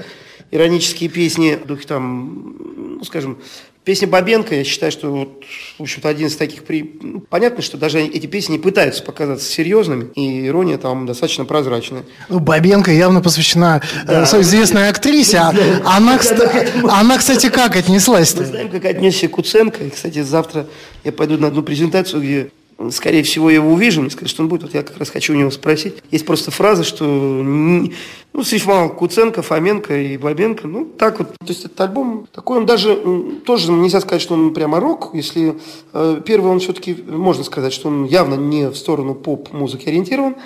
иронические 0.50 1.08
песни, 1.08 1.56
духе 1.64 1.86
там, 1.86 2.96
ну, 2.98 3.04
скажем, 3.04 3.38
Песня 3.82 4.06
Бабенко, 4.06 4.54
я 4.54 4.62
считаю, 4.62 4.92
что, 4.92 5.10
вот, 5.10 5.42
в 5.78 5.82
общем-то, 5.82 6.08
один 6.08 6.26
из 6.28 6.36
таких... 6.36 6.64
При... 6.64 6.98
ну, 7.02 7.20
понятно, 7.20 7.62
что 7.62 7.78
даже 7.78 8.00
эти 8.00 8.26
песни 8.26 8.52
не 8.52 8.58
пытаются 8.58 9.02
показаться 9.02 9.50
серьезными, 9.50 10.10
и 10.14 10.46
ирония 10.46 10.76
там 10.76 11.06
достаточно 11.06 11.46
прозрачная. 11.46 12.02
Ну, 12.28 12.40
Бабенко 12.40 12.92
явно 12.92 13.22
посвящена 13.22 13.80
э, 14.06 14.26
своей 14.26 14.44
известной 14.44 14.90
актрисе. 14.90 15.38
а 15.38 15.54
она, 15.96 16.18
кста- 16.18 16.88
она, 16.90 17.16
кстати, 17.16 17.48
как 17.48 17.74
Мы 17.74 17.80
отнеслась-то? 17.80 18.44
знаем, 18.44 18.68
как 18.68 18.84
отнесся 18.84 19.28
Куценко. 19.28 19.82
И, 19.82 19.90
кстати, 19.90 20.22
завтра 20.22 20.66
я 21.02 21.12
пойду 21.12 21.38
на 21.38 21.46
одну 21.46 21.62
презентацию, 21.62 22.20
где, 22.22 22.50
скорее 22.90 23.22
всего, 23.22 23.50
я 23.50 23.56
его 23.56 23.72
увижу. 23.72 24.00
Мне 24.00 24.10
скажут, 24.10 24.30
что 24.30 24.42
он 24.42 24.48
будет. 24.48 24.62
Вот 24.62 24.74
я 24.74 24.82
как 24.82 24.96
раз 24.98 25.10
хочу 25.10 25.34
у 25.34 25.36
него 25.36 25.50
спросить. 25.50 25.94
Есть 26.10 26.24
просто 26.26 26.50
фраза, 26.50 26.84
что 26.84 27.04
не- 27.04 27.92
ну, 28.32 28.42
срифмовал 28.42 28.90
Куценко, 28.90 29.42
Фоменко 29.42 29.96
и 29.96 30.16
Бабенко. 30.16 30.66
Ну, 30.66 30.84
так 30.84 31.18
вот. 31.18 31.30
То 31.38 31.46
есть 31.48 31.64
этот 31.64 31.80
альбом 31.80 32.26
такой, 32.32 32.58
он 32.58 32.66
даже 32.66 32.96
тоже 33.44 33.72
нельзя 33.72 34.00
сказать, 34.00 34.22
что 34.22 34.34
он 34.34 34.54
прямо 34.54 34.80
рок. 34.80 35.10
Если 35.12 35.56
э, 35.92 36.20
первый 36.24 36.50
он 36.50 36.60
все-таки, 36.60 36.96
можно 37.06 37.44
сказать, 37.44 37.72
что 37.72 37.88
он 37.88 38.04
явно 38.04 38.34
не 38.34 38.68
в 38.70 38.76
сторону 38.76 39.14
поп-музыки 39.14 39.88
ориентирован 39.88 40.36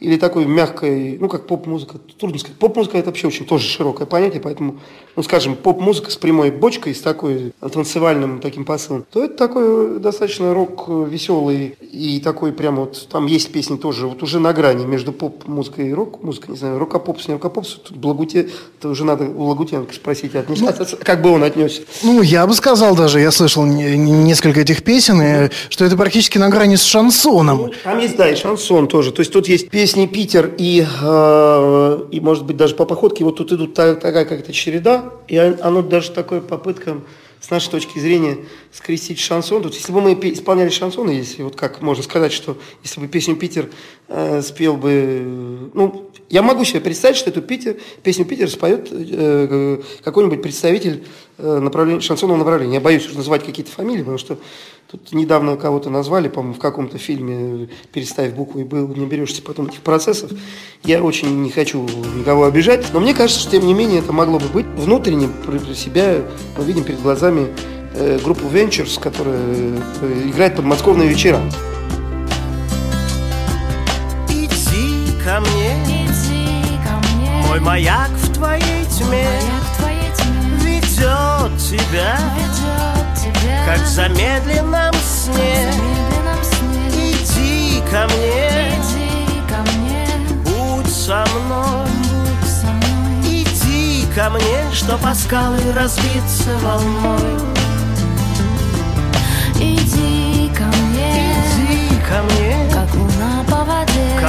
или 0.00 0.16
такой 0.16 0.44
мягкой, 0.44 1.16
ну, 1.20 1.28
как 1.28 1.46
поп-музыка, 1.46 1.98
трудно 2.18 2.38
сказать. 2.38 2.58
Поп-музыка– 2.58 2.98
это 2.98 3.06
вообще 3.06 3.28
очень 3.28 3.46
тоже 3.46 3.66
широкое 3.66 4.06
понятие, 4.06 4.40
поэтому, 4.40 4.76
ну, 5.16 5.22
скажем, 5.22 5.54
поп-музыка 5.54 6.10
с 6.10 6.16
прямой 6.16 6.50
бочкой, 6.50 6.94
с 6.94 7.00
такой 7.00 7.52
танцевальным 7.60 8.40
таким 8.40 8.64
посылом, 8.64 9.04
то 9.10 9.24
это 9.24 9.34
такой 9.36 10.00
достаточно 10.00 10.52
рок 10.52 10.88
веселый 10.88 11.76
и 11.80 12.20
такой 12.20 12.52
прям 12.52 12.76
вот, 12.76 13.08
там 13.10 13.26
есть 13.26 13.52
песни 13.52 13.76
тоже 13.76 14.06
вот 14.06 14.22
уже 14.22 14.40
на 14.40 14.52
грани 14.52 14.84
между 14.84 15.12
поп-музыкой 15.12 15.88
и 15.88 15.92
рок-музыкой, 15.94 16.50
не 16.50 16.56
знаю, 16.58 16.78
рокопопс, 16.78 17.28
не 17.28 17.34
рокопопс, 17.34 17.74
тут 17.76 17.96
Благуте, 17.96 18.50
это 18.78 18.88
уже 18.88 19.04
надо 19.04 19.24
у 19.24 19.44
Лагутенко 19.44 19.94
спросить, 19.94 20.34
отнес- 20.34 20.98
как 21.02 21.22
бы 21.22 21.30
он 21.30 21.44
отнесся. 21.44 21.82
Ну, 22.02 22.20
я 22.20 22.46
бы 22.46 22.52
сказал 22.54 22.94
даже, 22.96 23.20
я 23.20 23.30
слышал 23.30 23.64
не- 23.64 23.96
не- 23.96 24.12
несколько 24.12 24.60
этих 24.60 24.82
песен, 24.82 25.22
и 25.22 25.50
что 25.70 25.84
это 25.84 25.96
практически 25.96 26.36
на 26.36 26.50
грани 26.50 26.76
с 26.76 26.82
шансоном. 26.82 27.70
Там 27.84 28.00
есть, 28.00 28.16
да, 28.16 28.28
и 28.28 28.34
шансон 28.34 28.88
тоже. 28.88 29.12
То 29.12 29.20
есть 29.20 29.32
тут 29.32 29.48
есть 29.48 29.70
песни 29.70 29.83
Питер 30.06 30.54
и, 30.58 30.84
э, 31.02 31.98
и 32.10 32.20
может 32.20 32.44
быть, 32.44 32.56
даже 32.56 32.74
по 32.74 32.84
походке. 32.84 33.24
Вот 33.24 33.36
тут 33.36 33.52
идут 33.52 33.74
та- 33.74 33.94
такая 33.94 34.24
какая-то 34.24 34.52
череда, 34.52 35.10
и 35.28 35.38
он- 35.38 35.58
оно 35.60 35.82
даже 35.82 36.10
такая 36.10 36.40
попытка 36.40 36.98
с 37.40 37.50
нашей 37.50 37.70
точки 37.70 37.98
зрения 37.98 38.38
скрестить 38.74 39.20
шансон. 39.20 39.62
Тут, 39.62 39.74
если 39.74 39.92
бы 39.92 40.00
мы 40.00 40.12
исполняли 40.14 40.68
шансоны, 40.68 41.10
если 41.10 41.42
вот 41.42 41.54
как 41.54 41.80
можно 41.80 42.02
сказать, 42.02 42.32
что 42.32 42.56
если 42.82 43.00
бы 43.00 43.06
песню 43.06 43.36
Питер 43.36 43.70
э, 44.08 44.42
спел 44.42 44.76
бы, 44.76 44.90
э, 44.92 45.68
ну, 45.74 46.10
я 46.28 46.42
могу 46.42 46.64
себе 46.64 46.80
представить, 46.80 47.16
что 47.16 47.30
эту 47.30 47.40
Питер, 47.40 47.76
песню 48.02 48.24
Питер 48.24 48.50
споет 48.50 48.88
э, 48.90 49.80
какой-нибудь 50.02 50.42
представитель 50.42 51.04
э, 51.38 51.58
направления, 51.60 52.00
шансонного 52.00 52.38
направления. 52.38 52.74
Я 52.74 52.80
боюсь 52.80 53.06
уже 53.06 53.16
называть 53.16 53.44
какие-то 53.44 53.70
фамилии, 53.70 54.00
потому 54.00 54.18
что 54.18 54.38
тут 54.90 55.12
недавно 55.12 55.56
кого-то 55.56 55.88
назвали, 55.88 56.26
по-моему, 56.26 56.54
в 56.54 56.58
каком-то 56.58 56.98
фильме, 56.98 57.68
переставив 57.92 58.34
букву 58.34 58.60
и 58.60 58.64
был, 58.64 58.88
не 58.88 59.06
берешься 59.06 59.40
потом 59.40 59.66
этих 59.66 59.82
процессов. 59.82 60.32
Я 60.82 61.00
очень 61.00 61.42
не 61.42 61.50
хочу 61.50 61.82
никого 62.16 62.44
обижать, 62.44 62.86
но 62.92 62.98
мне 62.98 63.14
кажется, 63.14 63.40
что 63.40 63.52
тем 63.52 63.66
не 63.66 63.74
менее 63.74 64.00
это 64.00 64.12
могло 64.12 64.40
бы 64.40 64.48
быть. 64.48 64.66
Внутренне 64.76 65.28
про 65.28 65.58
себя 65.74 66.22
мы 66.58 66.64
видим 66.64 66.82
перед 66.82 67.00
глазами 67.00 67.42
э, 67.42 67.74
группу 67.94 68.48
Ventures, 68.48 69.00
которая 69.00 69.38
э, 69.38 70.22
играет 70.26 70.56
подмосковные 70.56 71.08
вечера. 71.08 71.40
Иди 74.28 75.12
ко 75.24 75.40
мне, 75.40 75.76
мой 77.46 77.60
маяк 77.60 78.10
в 78.10 78.34
твоей 78.34 78.84
тьме. 78.86 79.28
Ведет 80.62 81.58
тебя, 81.58 82.18
как 83.66 83.80
в 83.80 83.86
замедленном 83.86 84.94
сне. 84.94 85.70
Иди 86.90 87.80
ко 87.90 88.08
мне, 88.12 88.72
будь 90.44 90.92
со 90.92 91.24
мной. 91.44 91.88
Иди 93.24 94.06
ко 94.14 94.30
мне, 94.30 94.72
что 94.72 94.98
по 94.98 95.14
скалы 95.14 95.60
разбиться 95.74 96.50
волной 96.62 97.63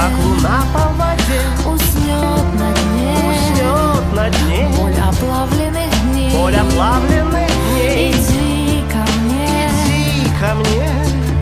как 0.06 0.18
луна 0.24 0.62
по 0.72 0.88
воде. 0.94 1.40
Уснет 1.66 2.46
на 2.54 2.72
дне, 2.72 3.16
Уснет 3.28 4.12
на 4.14 4.30
дне. 4.30 4.68
Боль 4.76 4.94
оплавленных 4.94 6.12
дней. 6.12 6.30
Боль 6.30 6.56
оплавленных 6.56 7.48
дней. 7.72 8.12
Иди 8.12 8.84
ко 8.92 9.04
мне, 9.20 9.70
Иди 9.86 10.30
ко 10.40 10.54
мне, 10.54 10.90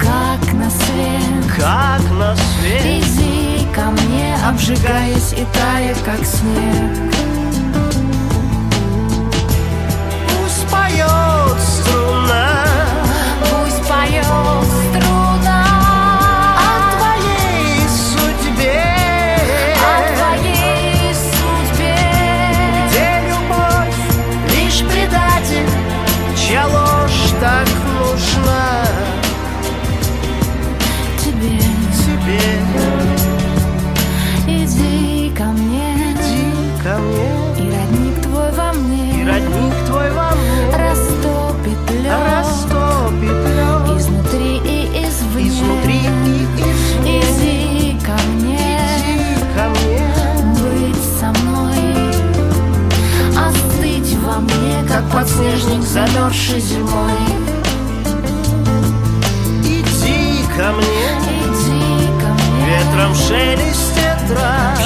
как 0.01 0.53
на 0.55 0.71
свет. 0.71 1.57
как 1.57 2.11
на 2.19 2.35
свет. 2.37 2.85
Иди 2.85 3.67
ко 3.75 3.91
мне, 3.91 4.37
обжигаясь 4.47 5.33
и 5.33 5.47
тает, 5.53 5.99
как 6.05 6.25
снег. 6.25 7.13
Пусть 10.29 10.67
поет 10.69 11.61
струна 11.61 12.24
подснежник, 55.35 55.83
замерзший 55.83 56.61
зимой. 56.61 57.13
Иди 59.63 60.45
ко 60.57 60.73
мне. 60.73 61.07
Иди 61.41 62.07
ко 62.21 62.29
мне, 62.29 62.79
Ветром 62.79 63.15
шелестит 63.15 64.29
трав. 64.29 64.79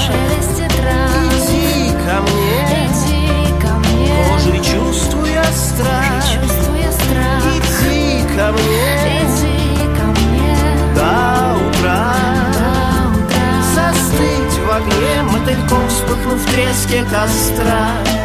Иди 0.51 1.93
ко 2.05 2.23
мне. 2.23 2.87
Иди 2.87 3.63
ко 3.63 3.75
мне, 3.79 4.25
Кожей 4.29 4.61
чувствуя 4.61 5.45
страх. 5.53 6.25
Чувствуя 6.25 6.93
страх. 6.93 7.43
Иди 7.57 8.23
ко 8.37 8.53
мне. 8.53 9.21
Иди 9.21 9.77
ко 9.99 10.07
мне, 10.07 10.57
до 10.95 11.57
утра. 11.69 12.15
До 12.55 13.19
утра. 13.19 13.49
Застыть 13.75 14.59
в 14.65 14.71
огне 14.71 15.23
мотыльком 15.23 15.89
вспыхнув 15.89 16.41
в 16.41 16.53
треске 16.53 17.05
костра 17.05 18.18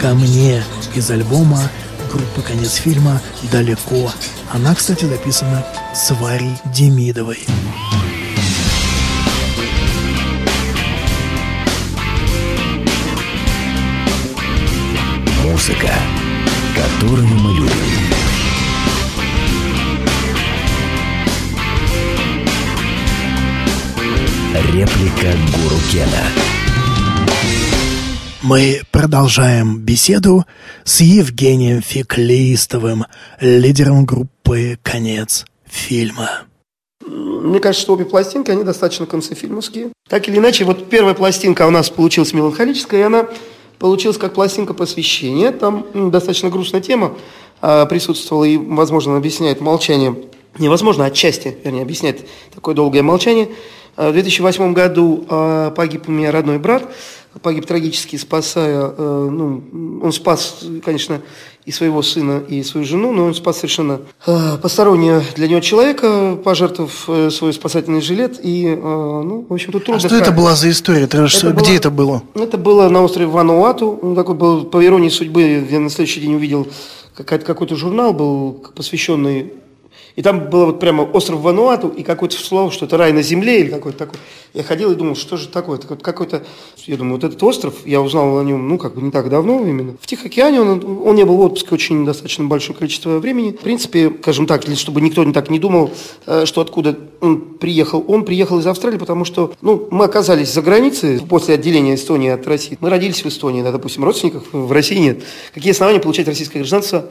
ко 0.00 0.14
мне» 0.14 0.62
из 0.94 1.10
альбома 1.10 1.60
группы 2.10 2.40
«Конец 2.40 2.76
фильма» 2.76 3.20
«Далеко». 3.52 4.10
Она, 4.50 4.74
кстати, 4.74 5.04
записана 5.04 5.64
с 5.94 6.10
Варей 6.14 6.56
Демидовой. 6.74 7.46
Музыка, 15.44 15.92
которую 16.74 17.26
мы 17.26 17.54
любим. 17.54 17.70
Реплика 24.72 25.36
Гуру 25.52 25.80
Кена. 25.92 26.59
Мы 28.42 28.80
продолжаем 28.90 29.80
беседу 29.80 30.46
с 30.84 31.02
Евгением 31.02 31.82
Феклистовым, 31.82 33.04
лидером 33.38 34.06
группы 34.06 34.78
«Конец 34.82 35.44
фильма». 35.66 36.44
Мне 37.06 37.60
кажется, 37.60 37.82
что 37.82 37.92
обе 37.92 38.06
пластинки, 38.06 38.50
они 38.50 38.64
достаточно 38.64 39.04
концефильмовские. 39.04 39.92
Так 40.08 40.26
или 40.26 40.38
иначе, 40.38 40.64
вот 40.64 40.88
первая 40.88 41.12
пластинка 41.12 41.66
у 41.66 41.70
нас 41.70 41.90
получилась 41.90 42.32
меланхолическая, 42.32 43.00
и 43.00 43.04
она 43.04 43.28
получилась 43.78 44.16
как 44.16 44.32
пластинка 44.32 44.72
посвящения. 44.72 45.52
Там 45.52 45.84
м, 45.92 46.10
достаточно 46.10 46.48
грустная 46.48 46.80
тема 46.80 47.18
а, 47.60 47.84
присутствовала, 47.84 48.44
и, 48.44 48.56
возможно, 48.56 49.18
объясняет 49.18 49.60
молчание. 49.60 50.16
Невозможно, 50.58 51.04
отчасти, 51.04 51.58
вернее, 51.62 51.82
объясняет 51.82 52.26
такое 52.54 52.74
долгое 52.74 53.02
молчание 53.02 53.50
В 53.96 54.12
2008 54.12 54.72
году 54.72 55.24
э, 55.28 55.72
погиб 55.76 56.08
у 56.08 56.12
меня 56.12 56.30
родной 56.30 56.58
брат, 56.58 56.88
погиб 57.42 57.66
трагически, 57.66 58.16
спасая, 58.16 58.92
э, 58.96 59.28
ну, 59.30 59.62
он 60.02 60.12
спас, 60.12 60.64
конечно, 60.84 61.20
и 61.66 61.72
своего 61.72 62.02
сына, 62.02 62.42
и 62.48 62.62
свою 62.62 62.86
жену, 62.86 63.12
но 63.12 63.26
он 63.26 63.34
спас 63.34 63.56
совершенно 63.58 64.00
постороннего 64.62 65.22
для 65.36 65.46
него 65.48 65.60
человека, 65.60 66.38
пожертвовав 66.42 67.04
э, 67.08 67.30
свой 67.30 67.52
спасательный 67.52 68.00
жилет, 68.00 68.40
и, 68.42 68.66
ну, 68.74 69.44
в 69.48 69.52
общем, 69.52 69.72
тут 69.72 69.82
А 69.82 69.84
трудно 69.86 70.00
что 70.08 70.16
это 70.16 70.32
была 70.32 70.54
за 70.54 70.70
история? 70.70 71.06
Ж- 71.06 71.44
Это 71.44 71.52
Где 71.52 71.52
было- 71.52 71.76
это 71.76 71.90
было? 71.90 72.22
Это 72.34 72.56
было 72.58 72.88
на 72.88 73.02
острове 73.02 73.26
Вануату. 73.26 73.98
Ну, 74.02 74.14
такой 74.14 74.34
был, 74.34 74.64
по 74.64 74.84
иронии 74.84 75.10
судьбы, 75.10 75.66
я 75.70 75.78
на 75.80 75.90
следующий 75.90 76.20
день 76.20 76.34
увидел 76.34 76.66
какой-то 77.14 77.76
журнал 77.76 78.14
был 78.14 78.64
посвященный 78.74 79.52
и 80.16 80.22
там 80.22 80.50
было 80.50 80.66
вот 80.66 80.80
прямо 80.80 81.02
остров 81.02 81.40
Вануату 81.40 81.88
и 81.88 82.02
какое-то 82.02 82.36
слово, 82.36 82.70
что 82.70 82.86
это 82.86 82.96
рай 82.96 83.12
на 83.12 83.22
земле 83.22 83.60
или 83.60 83.70
какой-то 83.70 83.98
такой. 83.98 84.18
Я 84.52 84.64
ходил 84.64 84.90
и 84.90 84.94
думал, 84.94 85.14
что 85.14 85.36
же 85.36 85.48
такое? 85.48 85.78
Это 85.78 85.86
вот 85.88 86.02
какой-то, 86.02 86.42
я 86.86 86.96
думаю, 86.96 87.14
вот 87.14 87.24
этот 87.24 87.42
остров, 87.42 87.74
я 87.86 88.00
узнал 88.00 88.38
о 88.38 88.42
нем, 88.42 88.68
ну, 88.68 88.78
как 88.78 88.94
бы 88.94 89.02
не 89.02 89.10
так 89.10 89.28
давно 89.28 89.64
именно. 89.64 89.94
В 90.00 90.06
Тихоокеане 90.06 90.60
он, 90.60 91.00
он 91.04 91.14
не 91.14 91.24
был 91.24 91.36
в 91.36 91.40
отпуске 91.40 91.74
очень 91.74 92.04
достаточно 92.04 92.44
большое 92.44 92.76
количество 92.76 93.18
времени. 93.18 93.52
В 93.52 93.60
принципе, 93.60 94.12
скажем 94.20 94.46
так, 94.46 94.64
чтобы 94.76 95.00
никто 95.00 95.22
не 95.22 95.32
так 95.32 95.50
не 95.50 95.58
думал, 95.58 95.90
э, 96.26 96.46
что 96.46 96.60
откуда 96.60 96.98
он 97.20 97.40
приехал. 97.40 98.04
Он 98.08 98.24
приехал 98.24 98.58
из 98.58 98.66
Австралии, 98.66 98.98
потому 98.98 99.24
что, 99.24 99.52
ну, 99.60 99.86
мы 99.90 100.04
оказались 100.04 100.52
за 100.52 100.62
границей 100.62 101.20
после 101.20 101.54
отделения 101.54 101.94
Эстонии 101.94 102.30
от 102.30 102.46
России. 102.46 102.76
Мы 102.80 102.90
родились 102.90 103.22
в 103.22 103.28
Эстонии, 103.28 103.62
да, 103.62 103.70
допустим, 103.70 104.04
родственников 104.04 104.44
в 104.52 104.72
России 104.72 104.96
нет. 104.96 105.22
Какие 105.54 105.72
основания 105.72 106.00
получать 106.00 106.26
российское 106.26 106.60
гражданство? 106.60 107.06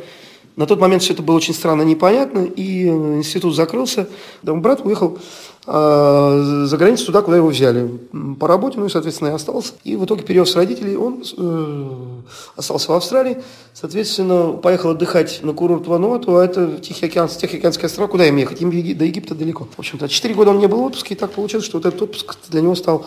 На 0.59 0.65
тот 0.65 0.77
момент 0.81 1.01
все 1.01 1.13
это 1.13 1.23
было 1.23 1.37
очень 1.37 1.53
странно, 1.53 1.83
непонятно, 1.83 2.39
и 2.39 2.85
э, 2.85 2.89
институт 2.89 3.55
закрылся. 3.55 4.09
Мой 4.43 4.59
брат 4.59 4.81
уехал 4.83 5.17
э, 5.65 6.63
за 6.65 6.77
границу 6.77 7.05
туда, 7.05 7.21
куда 7.21 7.37
его 7.37 7.47
взяли. 7.47 7.89
По 8.37 8.45
работе, 8.45 8.77
ну 8.77 8.85
и, 8.85 8.89
соответственно, 8.89 9.29
и 9.29 9.31
остался. 9.31 9.71
И 9.85 9.95
в 9.95 10.03
итоге 10.03 10.23
перевез 10.23 10.53
родителей, 10.57 10.97
он 10.97 11.23
э, 11.37 11.89
остался 12.57 12.91
в 12.91 12.95
Австралии. 12.95 13.41
Соответственно, 13.73 14.51
поехал 14.51 14.89
отдыхать 14.89 15.39
на 15.43 15.53
курорт 15.53 15.87
Вануату, 15.87 16.35
а 16.35 16.43
это 16.43 16.77
Тихий 16.81 17.05
океан, 17.05 17.29
Тихоокеанские 17.29 17.85
острова. 17.85 18.09
Куда 18.09 18.27
им 18.27 18.35
ехать? 18.35 18.61
Им 18.61 18.69
до 18.69 19.05
Египта 19.05 19.35
далеко. 19.35 19.65
В 19.73 19.79
общем-то, 19.79 20.09
4 20.09 20.33
года 20.33 20.51
он 20.51 20.59
не 20.59 20.67
был 20.67 20.81
в 20.81 20.85
отпуске, 20.87 21.13
и 21.13 21.17
так 21.17 21.31
получилось, 21.31 21.63
что 21.63 21.77
вот 21.77 21.85
этот 21.85 22.01
отпуск 22.01 22.35
для 22.49 22.59
него 22.59 22.75
стал 22.75 23.05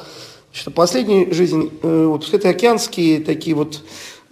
что 0.52 0.70
последний 0.70 1.32
жизнь, 1.32 1.70
э, 1.82 2.04
вот 2.06 2.28
это 2.32 2.50
океанские 2.50 3.20
такие 3.20 3.56
вот, 3.56 3.80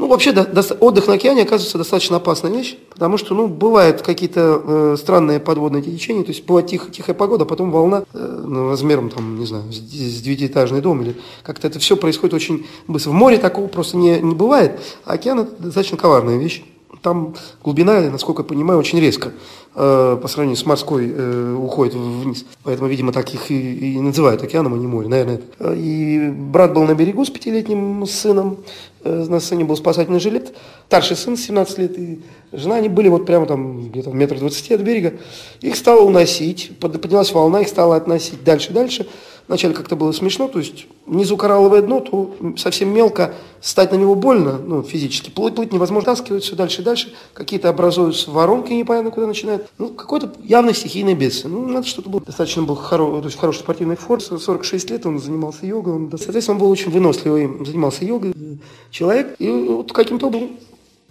ну 0.00 0.06
вообще 0.06 0.32
да, 0.32 0.46
доста- 0.46 0.76
отдых 0.80 1.08
на 1.08 1.14
океане 1.14 1.42
оказывается 1.42 1.76
достаточно 1.76 2.16
опасная 2.16 2.50
вещь, 2.50 2.78
потому 2.88 3.18
что, 3.18 3.34
ну, 3.34 3.48
бывают 3.48 4.00
какие-то 4.00 4.62
э, 4.64 4.96
странные 4.98 5.40
подводные 5.40 5.82
течения, 5.82 6.22
то 6.24 6.30
есть 6.30 6.46
бывает 6.46 6.68
тихо, 6.68 6.90
тихая 6.90 7.14
погода, 7.14 7.44
а 7.44 7.46
потом 7.46 7.70
волна 7.70 8.04
э, 8.14 8.42
ну, 8.46 8.70
размером, 8.70 9.10
там, 9.10 9.38
не 9.38 9.44
знаю, 9.44 9.70
с, 9.70 9.76
с 9.76 10.22
девятиэтажный 10.22 10.80
дом, 10.80 11.02
или 11.02 11.16
как-то 11.42 11.68
это 11.68 11.78
все 11.78 11.98
происходит 11.98 12.32
очень 12.32 12.66
быстро. 12.88 13.10
В 13.10 13.12
море 13.12 13.36
такого 13.36 13.66
просто 13.66 13.98
не, 13.98 14.18
не 14.20 14.34
бывает, 14.34 14.80
а 15.04 15.12
океан 15.12 15.40
это 15.40 15.62
достаточно 15.62 15.98
коварная 15.98 16.38
вещь. 16.38 16.64
Там 17.02 17.34
глубина, 17.64 18.00
насколько 18.10 18.42
я 18.42 18.48
понимаю, 18.48 18.78
очень 18.78 19.00
резко 19.00 19.32
э, 19.74 20.18
по 20.20 20.28
сравнению 20.28 20.56
с 20.56 20.66
морской 20.66 21.10
э, 21.10 21.54
уходит 21.58 21.94
вниз. 21.94 22.44
Поэтому, 22.62 22.88
видимо, 22.88 23.12
так 23.12 23.32
их 23.32 23.50
и, 23.50 23.94
и 23.94 24.00
называют 24.00 24.42
океаном, 24.42 24.74
а 24.74 24.76
не 24.76 24.86
море. 24.86 25.08
Наверное, 25.08 25.40
И 25.76 26.28
брат 26.30 26.74
был 26.74 26.84
на 26.84 26.94
берегу 26.94 27.24
с 27.24 27.30
пятилетним 27.30 28.04
сыном. 28.06 28.58
Э, 29.02 29.24
на 29.28 29.40
сыне 29.40 29.64
был 29.64 29.76
спасательный 29.76 30.20
жилет. 30.20 30.54
Старший 30.88 31.16
сын 31.16 31.36
17 31.38 31.78
лет 31.78 31.98
и 31.98 32.20
жена, 32.52 32.76
они 32.76 32.90
были 32.90 33.08
вот 33.08 33.24
прямо 33.24 33.46
там 33.46 33.88
где-то 33.88 34.10
метр 34.10 34.38
двадцати 34.38 34.74
от 34.74 34.82
берега. 34.82 35.14
Их 35.62 35.76
стало 35.76 36.02
уносить, 36.02 36.72
под- 36.80 37.00
поднялась 37.00 37.32
волна, 37.32 37.60
их 37.62 37.68
стало 37.68 37.96
относить 37.96 38.44
дальше-дальше. 38.44 39.06
Вначале 39.50 39.74
как-то 39.74 39.96
было 39.96 40.12
смешно, 40.12 40.46
то 40.46 40.60
есть 40.60 40.86
внизу 41.06 41.36
коралловое 41.36 41.82
дно, 41.82 41.98
то 41.98 42.36
совсем 42.56 42.94
мелко, 42.94 43.34
стать 43.60 43.90
на 43.90 43.96
него 43.96 44.14
больно, 44.14 44.58
ну, 44.64 44.84
физически. 44.84 45.30
Плыть, 45.30 45.56
плыть 45.56 45.72
невозможно, 45.72 46.12
таскивают 46.12 46.44
все 46.44 46.54
дальше 46.54 46.82
и 46.82 46.84
дальше. 46.84 47.12
Какие-то 47.34 47.68
образуются 47.68 48.30
воронки, 48.30 48.72
непонятно 48.72 49.10
куда 49.10 49.26
начинают. 49.26 49.68
Ну, 49.76 49.88
какой-то 49.88 50.32
явно 50.44 50.72
стихийное 50.72 51.16
бедствие. 51.16 51.52
Ну, 51.52 51.66
надо 51.66 51.84
что-то 51.84 52.10
было. 52.10 52.20
Достаточно 52.20 52.62
был 52.62 52.76
хоро- 52.76 53.18
то 53.18 53.24
есть 53.24 53.36
в 53.36 53.40
хорошей 53.40 53.58
спортивной 53.58 53.96
форме. 53.96 54.22
46 54.22 54.90
лет 54.90 55.04
он 55.04 55.18
занимался 55.18 55.66
йогой. 55.66 55.94
Он, 55.94 56.08
соответственно, 56.16 56.54
он 56.54 56.60
был 56.60 56.70
очень 56.70 56.92
выносливый, 56.92 57.50
занимался 57.66 58.04
йогой 58.04 58.32
человек. 58.92 59.34
И 59.40 59.50
вот 59.50 59.92
каким-то 59.92 60.28
образом 60.28 60.50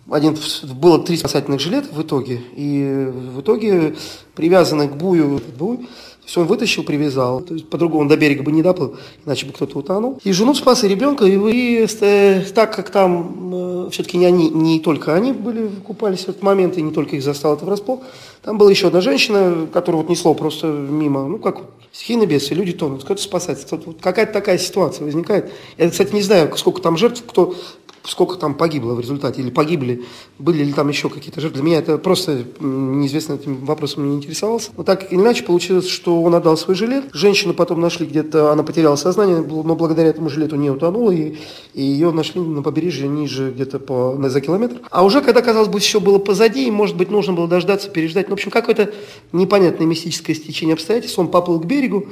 один, 0.09 0.37
было 0.75 1.03
три 1.03 1.17
спасательных 1.17 1.59
жилета 1.59 1.93
в 1.93 2.01
итоге, 2.01 2.41
и 2.55 3.11
в 3.13 3.41
итоге 3.41 3.95
привязанный 4.33 4.87
к 4.87 4.95
бую, 4.95 5.41
буй, 5.57 5.87
все 6.29 6.41
он 6.41 6.47
вытащил, 6.47 6.83
привязал, 6.83 7.41
то 7.41 7.55
есть 7.55 7.67
по-другому 7.67 8.01
он 8.01 8.07
до 8.07 8.15
берега 8.15 8.43
бы 8.43 8.51
не 8.51 8.61
доплыл, 8.61 8.95
иначе 9.25 9.47
бы 9.47 9.51
кто-то 9.51 9.79
утонул. 9.79 10.19
И 10.23 10.31
жену 10.31 10.53
спас, 10.53 10.83
и 10.83 10.87
ребенка, 10.87 11.25
и, 11.25 11.31
и, 11.31 11.87
э, 12.01 12.43
так 12.53 12.75
как 12.75 12.91
там 12.91 13.89
все-таки 13.89 14.17
не 14.17 14.27
они, 14.27 14.51
не 14.51 14.79
только 14.79 15.15
они 15.15 15.31
были, 15.31 15.67
купались 15.83 16.25
в 16.25 16.29
этот 16.29 16.43
момент, 16.43 16.77
и 16.77 16.83
не 16.83 16.91
только 16.91 17.15
их 17.15 17.23
застал 17.23 17.55
это 17.55 17.65
врасплох, 17.65 18.01
там 18.43 18.59
была 18.59 18.69
еще 18.69 18.87
одна 18.87 19.01
женщина, 19.01 19.67
которая 19.73 20.03
вот 20.03 20.09
несло 20.09 20.35
просто 20.35 20.67
мимо, 20.67 21.27
ну 21.27 21.39
как 21.39 21.57
вот, 21.57 21.69
стихийное 21.91 22.27
бедствие, 22.27 22.59
люди 22.59 22.73
тонут, 22.73 23.03
кто-то 23.03 23.21
спасается, 23.21 23.65
вот 23.83 23.97
какая-то 23.99 24.31
такая 24.31 24.59
ситуация 24.59 25.05
возникает. 25.05 25.51
Я, 25.79 25.89
кстати, 25.89 26.13
не 26.13 26.21
знаю, 26.21 26.55
сколько 26.57 26.79
там 26.79 26.95
жертв, 26.95 27.23
кто 27.25 27.55
сколько 28.03 28.35
там 28.35 28.53
погибло 28.53 28.93
в 28.93 28.99
результате, 28.99 29.41
или 29.41 29.49
погибли, 29.49 30.05
были 30.37 30.63
ли 30.63 30.73
там 30.73 30.87
еще 30.89 31.09
какие-то 31.09 31.41
жертвы. 31.41 31.61
Для 31.61 31.65
меня 31.65 31.79
это 31.79 31.97
просто 31.97 32.43
неизвестно, 32.59 33.33
этим 33.33 33.65
вопросом 33.65 34.09
не 34.09 34.17
интересовался. 34.17 34.71
Но 34.77 34.83
так 34.83 35.11
или 35.11 35.19
иначе 35.19 35.43
получилось, 35.43 35.87
что 35.87 36.21
он 36.21 36.35
отдал 36.35 36.57
свой 36.57 36.75
жилет. 36.75 37.05
Женщину 37.13 37.53
потом 37.53 37.81
нашли 37.81 38.05
где-то, 38.05 38.51
она 38.51 38.63
потеряла 38.63 38.95
сознание, 38.95 39.37
но 39.37 39.75
благодаря 39.75 40.09
этому 40.09 40.29
жилету 40.29 40.55
не 40.55 40.69
утонула, 40.69 41.11
и, 41.11 41.35
и 41.73 41.83
ее 41.83 42.11
нашли 42.11 42.41
на 42.41 42.61
побережье 42.61 43.07
ниже 43.07 43.51
где-то 43.51 43.79
по, 43.79 44.17
за 44.29 44.41
километр. 44.41 44.81
А 44.89 45.03
уже 45.03 45.21
когда, 45.21 45.41
казалось 45.41 45.69
бы, 45.69 45.79
все 45.79 45.99
было 45.99 46.19
позади, 46.19 46.67
и, 46.67 46.71
может 46.71 46.95
быть, 46.97 47.11
нужно 47.11 47.33
было 47.33 47.47
дождаться, 47.47 47.89
переждать. 47.89 48.29
Ну, 48.29 48.35
в 48.35 48.37
общем, 48.39 48.51
какое-то 48.51 48.91
непонятное 49.31 49.87
мистическое 49.87 50.35
стечение 50.35 50.73
обстоятельств. 50.73 51.19
Он 51.19 51.27
поплыл 51.27 51.59
к 51.59 51.65
берегу, 51.65 52.07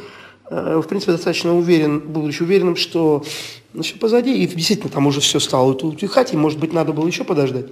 в 0.50 0.84
принципе, 0.84 1.12
достаточно 1.14 1.56
уверен, 1.56 2.00
будучи 2.00 2.44
уверенным, 2.44 2.76
что 2.76 3.24
ну, 3.74 3.84
все 3.84 3.96
позади, 3.98 4.44
и 4.44 4.48
действительно 4.48 4.90
там 4.90 5.08
уже 5.08 5.20
все 5.20 5.40
стало 5.40 5.74
утихать, 5.74 6.34
и, 6.34 6.38
может 6.38 6.60
быть, 6.60 6.74
надо 6.74 6.94
было 6.94 7.08
еще 7.08 7.24
подождать. 7.24 7.68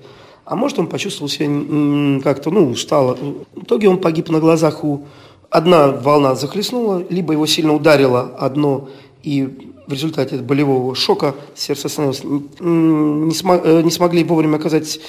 А 0.45 0.55
может, 0.55 0.77
он 0.77 0.87
почувствовал 0.87 1.29
себя 1.29 2.21
как-то, 2.21 2.51
ну, 2.51 2.69
устало. 2.69 3.17
В 3.55 3.63
итоге 3.63 3.89
он 3.89 3.99
погиб 3.99 4.29
на 4.29 4.39
глазах 4.39 4.83
у... 4.83 5.05
Одна 5.49 5.87
волна 5.87 6.35
захлестнула, 6.35 7.03
либо 7.09 7.31
его 7.33 7.45
сильно 7.45 7.73
ударило 7.73 8.35
одно, 8.37 8.89
и 9.23 9.71
в 9.87 9.93
результате 9.93 10.37
болевого 10.37 10.95
шока 10.95 11.35
сердце 11.55 11.87
остановилось. 11.87 12.23
Не, 12.23 13.31
смо- 13.31 13.61
э, 13.63 13.81
не 13.83 13.91
смогли 13.91 14.23
вовремя 14.23 14.57
оказать 14.57 14.99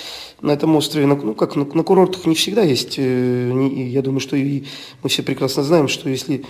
на 0.41 0.53
этом 0.53 0.77
острове, 0.77 1.07
ну, 1.07 1.35
как 1.35 1.57
на, 1.57 1.65
на 1.65 1.83
курортах 1.83 2.27
не 2.27 2.35
всегда 2.35 2.63
есть, 2.63 2.95
э, 2.99 3.89
я 3.89 4.03
думаю, 4.03 4.21
что 4.21 4.37
и 4.37 4.65
мы 5.03 5.09
все 5.09 5.23
прекрасно 5.23 5.63
знаем, 5.63 5.89
что 5.89 6.09
если 6.09 6.45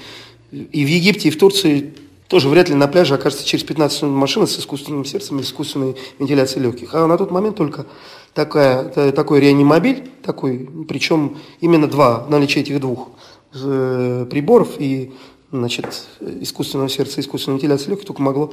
и 0.51 0.85
в 0.85 0.89
Египте, 0.89 1.29
и 1.29 1.31
в 1.31 1.39
Турции 1.39 1.95
тоже 2.29 2.49
вряд 2.49 2.69
ли 2.69 2.75
на 2.75 2.89
пляже 2.89 3.15
окажется 3.15 3.47
через 3.47 3.65
15 3.65 4.03
минут 4.03 4.17
машина 4.17 4.47
с 4.47 4.59
искусственным 4.59 5.05
сердцем 5.05 5.39
и 5.39 5.43
искусственной 5.43 5.97
вентиляцией 6.19 6.63
легких. 6.65 6.95
А 6.95 7.07
на 7.07 7.17
тот 7.17 7.31
момент 7.31 7.57
только 7.57 7.87
такая, 8.35 8.89
та- 8.89 9.13
такой 9.13 9.41
реанимобиль, 9.41 10.11
такой, 10.23 10.69
причем 10.89 11.39
именно 11.61 11.87
два, 11.87 12.27
наличие 12.29 12.63
этих 12.63 12.81
двух 12.81 13.11
э, 13.55 14.27
приборов 14.29 14.81
и 14.81 15.13
значит, 15.53 16.07
искусственного 16.21 16.89
сердца 16.89 17.21
искусственной 17.21 17.59
вентиляции 17.59 17.91
легких 17.91 18.07
только 18.07 18.23
могло 18.23 18.53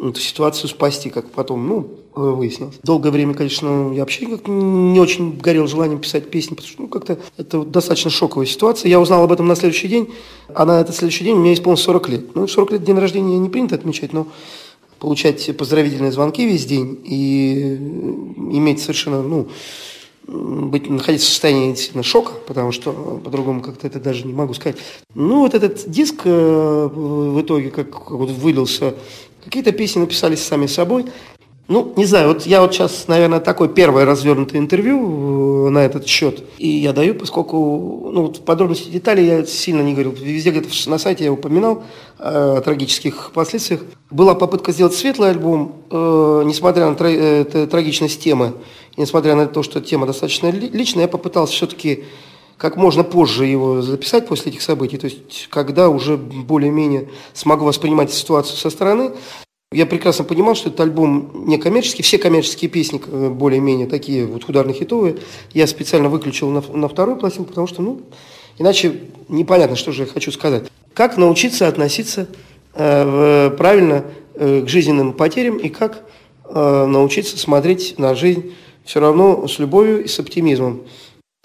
эту 0.00 0.20
ситуацию 0.20 0.68
спасти, 0.68 1.10
как 1.10 1.30
потом, 1.30 1.68
ну, 1.68 1.88
э, 2.16 2.20
выяснилось. 2.20 2.78
Долгое 2.82 3.10
время, 3.10 3.34
конечно, 3.34 3.92
я 3.92 4.00
вообще 4.00 4.26
как 4.26 4.48
не 4.48 4.98
очень 4.98 5.38
горел 5.38 5.66
желанием 5.66 6.00
писать 6.00 6.30
песни, 6.30 6.54
потому 6.54 6.68
что, 6.68 6.82
ну, 6.82 6.88
как-то 6.88 7.18
это 7.36 7.62
достаточно 7.64 8.10
шоковая 8.10 8.46
ситуация. 8.46 8.88
Я 8.88 9.00
узнал 9.00 9.24
об 9.24 9.32
этом 9.32 9.46
на 9.46 9.56
следующий 9.56 9.88
день, 9.88 10.10
а 10.54 10.64
на 10.64 10.80
этот 10.80 10.96
следующий 10.96 11.24
день 11.24 11.36
мне 11.36 11.54
исполнилось 11.54 11.82
40 11.82 12.08
лет. 12.08 12.34
Ну, 12.34 12.46
40 12.48 12.72
лет 12.72 12.84
день 12.84 12.98
рождения 12.98 13.38
не 13.38 13.48
принято 13.48 13.74
отмечать, 13.74 14.12
но 14.12 14.26
получать 14.98 15.56
поздравительные 15.56 16.12
звонки 16.12 16.44
весь 16.46 16.66
день 16.66 17.00
и 17.04 17.74
иметь 18.36 18.80
совершенно, 18.80 19.22
ну, 19.22 19.48
быть, 20.30 20.88
находиться 20.88 21.26
в 21.26 21.30
состоянии 21.30 21.70
действительно 21.70 22.04
шока, 22.04 22.32
потому 22.46 22.70
что 22.70 22.92
по-другому 23.24 23.62
как-то 23.62 23.86
это 23.86 23.98
даже 23.98 24.26
не 24.26 24.32
могу 24.32 24.54
сказать. 24.54 24.76
Ну, 25.14 25.40
вот 25.40 25.54
этот 25.54 25.90
диск 25.90 26.22
э, 26.24 26.88
в 26.92 27.40
итоге 27.40 27.70
как 27.70 28.10
вот 28.10 28.30
вылился, 28.30 28.94
какие-то 29.44 29.72
песни 29.72 30.00
написались 30.00 30.42
сами 30.42 30.66
собой. 30.66 31.06
Ну, 31.68 31.92
не 31.96 32.04
знаю, 32.04 32.28
вот 32.28 32.46
я 32.46 32.62
вот 32.62 32.74
сейчас, 32.74 33.06
наверное, 33.06 33.38
такое 33.38 33.68
первое 33.68 34.04
развернутое 34.04 34.60
интервью 34.60 35.68
э, 35.68 35.70
на 35.70 35.78
этот 35.84 36.04
счет. 36.04 36.42
И 36.58 36.66
я 36.66 36.92
даю, 36.92 37.14
поскольку, 37.14 38.10
ну, 38.12 38.22
вот 38.22 38.44
подробности 38.44 38.88
деталей 38.88 39.24
я 39.24 39.46
сильно 39.46 39.80
не 39.80 39.92
говорил. 39.92 40.10
Везде 40.10 40.50
где-то 40.50 40.68
на 40.90 40.98
сайте 40.98 41.22
я 41.22 41.32
упоминал 41.32 41.84
э, 42.18 42.56
о 42.58 42.60
трагических 42.60 43.30
последствиях. 43.32 43.82
Была 44.10 44.34
попытка 44.34 44.72
сделать 44.72 44.94
светлый 44.94 45.30
альбом, 45.30 45.76
э, 45.92 46.42
несмотря 46.44 46.88
на 46.88 46.96
тра- 46.96 47.08
э, 47.08 47.44
трагичность 47.70 48.20
темы, 48.20 48.54
несмотря 48.96 49.36
на 49.36 49.46
то, 49.46 49.62
что 49.62 49.80
тема 49.80 50.08
достаточно 50.08 50.50
ли- 50.50 50.70
личная, 50.70 51.04
я 51.04 51.08
попытался 51.08 51.54
все-таки 51.54 52.02
как 52.60 52.76
можно 52.76 53.04
позже 53.04 53.46
его 53.46 53.80
записать 53.80 54.28
после 54.28 54.52
этих 54.52 54.60
событий, 54.60 54.98
то 54.98 55.06
есть 55.06 55.48
когда 55.48 55.88
уже 55.88 56.18
более-менее 56.18 57.08
смогу 57.32 57.64
воспринимать 57.64 58.12
ситуацию 58.12 58.58
со 58.58 58.68
стороны. 58.68 59.12
Я 59.72 59.86
прекрасно 59.86 60.24
понимал, 60.24 60.54
что 60.56 60.68
этот 60.68 60.80
альбом 60.80 61.46
не 61.46 61.56
коммерческий, 61.56 62.02
все 62.02 62.18
коммерческие 62.18 62.68
песни 62.68 63.00
э, 63.06 63.30
более-менее 63.30 63.86
такие 63.86 64.26
вот 64.26 64.44
ударно-хитовые. 64.46 65.20
Я 65.54 65.66
специально 65.66 66.10
выключил 66.10 66.50
на, 66.50 66.60
на 66.60 66.88
вторую 66.88 67.16
пластинку, 67.16 67.50
потому 67.50 67.66
что, 67.66 67.80
ну, 67.80 68.02
иначе 68.58 69.00
непонятно, 69.28 69.76
что 69.76 69.92
же 69.92 70.02
я 70.02 70.08
хочу 70.08 70.30
сказать. 70.30 70.64
Как 70.92 71.16
научиться 71.16 71.66
относиться 71.66 72.28
э, 72.74 73.50
правильно 73.56 74.04
э, 74.34 74.62
к 74.62 74.68
жизненным 74.68 75.14
потерям 75.14 75.56
и 75.56 75.70
как 75.70 76.02
э, 76.44 76.84
научиться 76.86 77.38
смотреть 77.38 77.94
на 77.96 78.14
жизнь 78.14 78.52
все 78.84 79.00
равно 79.00 79.46
с 79.46 79.58
любовью 79.58 80.04
и 80.04 80.08
с 80.08 80.18
оптимизмом. 80.18 80.82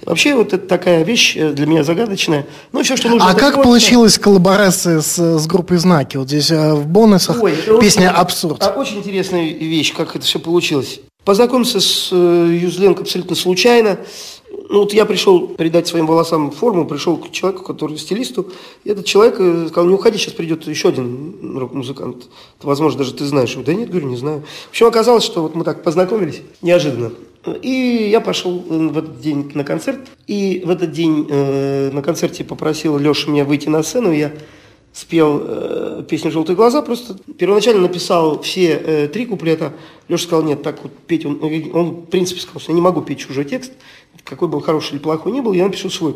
Вообще 0.03 0.35
вот 0.35 0.51
это 0.53 0.67
такая 0.67 1.03
вещь 1.03 1.37
э, 1.37 1.51
для 1.53 1.65
меня 1.65 1.83
загадочная. 1.83 2.45
Ну, 2.73 2.83
все, 2.83 2.97
что 2.97 3.07
нужно... 3.09 3.29
А 3.29 3.33
как 3.33 3.63
получилась 3.63 4.19
коллаборация 4.19 4.99
с, 4.99 5.17
с 5.17 5.47
группой 5.47 5.77
«Знаки»? 5.77 6.17
Вот 6.17 6.27
здесь 6.27 6.51
э, 6.51 6.73
в 6.73 6.85
бонусах 6.85 7.41
Ой, 7.41 7.53
песня 7.79 8.09
очень- 8.09 8.19
«Абсурд». 8.19 8.61
а, 8.61 8.73
Очень 8.77 8.97
интересная 8.97 9.45
вещь, 9.53 9.93
как 9.95 10.15
это 10.15 10.25
все 10.25 10.39
получилось. 10.39 10.99
Познакомился 11.23 11.79
с 11.79 12.09
э, 12.11 12.59
Юзленко 12.61 13.03
абсолютно 13.03 13.35
случайно. 13.35 13.97
Ну, 14.69 14.79
вот 14.79 14.93
я 14.93 15.05
пришел 15.05 15.47
придать 15.47 15.87
своим 15.87 16.07
волосам 16.07 16.51
форму, 16.51 16.85
пришел 16.85 17.17
к 17.17 17.31
человеку, 17.31 17.63
который 17.63 17.97
стилисту. 17.97 18.51
И 18.83 18.89
этот 18.89 19.05
человек 19.05 19.37
э, 19.39 19.67
сказал, 19.69 19.87
не 19.87 19.95
уходи, 19.95 20.17
сейчас 20.17 20.33
придет 20.33 20.67
еще 20.67 20.89
один 20.89 21.57
рок-музыкант. 21.57 22.25
Возможно, 22.61 22.99
даже 22.99 23.13
ты 23.13 23.25
знаешь. 23.25 23.53
Говорю, 23.53 23.65
Да 23.65 23.73
нет, 23.73 23.89
говорю, 23.89 24.07
не 24.07 24.17
знаю. 24.17 24.43
В 24.67 24.69
общем, 24.71 24.87
оказалось, 24.87 25.23
что 25.23 25.41
вот 25.41 25.55
мы 25.55 25.63
так 25.63 25.83
познакомились 25.83 26.41
неожиданно. 26.61 27.11
И 27.61 28.09
я 28.11 28.21
пошел 28.21 28.63
э, 28.69 28.87
в 28.87 28.97
этот 28.97 29.19
день 29.19 29.51
на 29.53 29.63
концерт. 29.63 29.99
И 30.27 30.63
в 30.65 30.69
этот 30.69 30.91
день 30.91 31.27
э, 31.29 31.91
на 31.91 32.01
концерте 32.01 32.43
попросил 32.43 32.97
Леша 32.97 33.29
меня 33.29 33.45
выйти 33.45 33.69
на 33.69 33.83
сцену. 33.83 34.11
и 34.11 34.19
Я 34.19 34.31
спел 34.95 35.41
э, 35.43 36.03
песню 36.09 36.31
«Желтые 36.31 36.55
глаза», 36.55 36.81
просто 36.81 37.17
первоначально 37.37 37.81
написал 37.81 38.41
все 38.41 38.81
э, 38.81 39.07
три 39.09 39.25
куплета. 39.25 39.73
Леша 40.07 40.23
сказал, 40.23 40.43
нет, 40.43 40.63
так 40.63 40.81
вот 40.83 40.93
петь, 41.05 41.25
он, 41.25 41.39
он 41.73 41.89
в 41.91 42.05
принципе 42.05 42.39
сказал, 42.39 42.61
что 42.61 42.71
я 42.71 42.75
не 42.75 42.81
могу 42.81 43.01
петь 43.01 43.19
чужой 43.19 43.43
текст, 43.43 43.73
какой 44.23 44.47
бы 44.47 44.57
он 44.57 44.63
хороший 44.63 44.93
или 44.93 44.99
плохой 44.99 45.33
ни 45.33 45.41
был, 45.41 45.51
я 45.51 45.65
напишу 45.65 45.89
свой. 45.89 46.15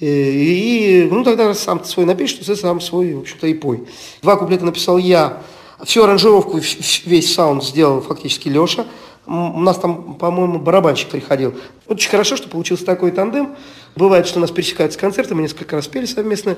Э, 0.00 0.06
И, 0.06 1.06
ну, 1.10 1.22
тогда 1.22 1.52
сам 1.52 1.84
свой 1.84 2.06
напишешь, 2.06 2.38
ты 2.38 2.56
сам 2.56 2.80
свой, 2.80 3.12
в 3.12 3.20
общем-то, 3.20 3.46
и 3.46 3.52
пой. 3.52 3.82
Два 4.22 4.36
куплета 4.36 4.64
написал 4.64 4.96
я, 4.96 5.42
всю 5.84 6.02
аранжировку, 6.02 6.58
весь 7.04 7.34
саунд 7.34 7.62
сделал 7.62 8.00
фактически 8.00 8.48
Леша. 8.48 8.86
У 9.28 9.60
нас 9.60 9.78
там, 9.78 10.14
по-моему, 10.14 10.58
барабанщик 10.58 11.08
приходил. 11.08 11.54
Очень 11.86 12.08
хорошо, 12.08 12.36
что 12.36 12.48
получился 12.48 12.86
такой 12.86 13.10
тандем. 13.10 13.56
Бывает, 13.94 14.26
что 14.26 14.40
нас 14.40 14.50
пересекаются 14.50 14.98
концерты, 14.98 15.34
мы 15.34 15.42
несколько 15.42 15.76
раз 15.76 15.86
пели 15.86 16.06
совместно. 16.06 16.56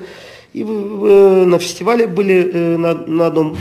И 0.52 0.62
э, 0.62 0.64
на 0.64 1.58
фестивале 1.58 2.06
были 2.06 2.48
э, 2.52 2.76
на, 2.76 2.94
на 2.94 3.26
одном. 3.26 3.56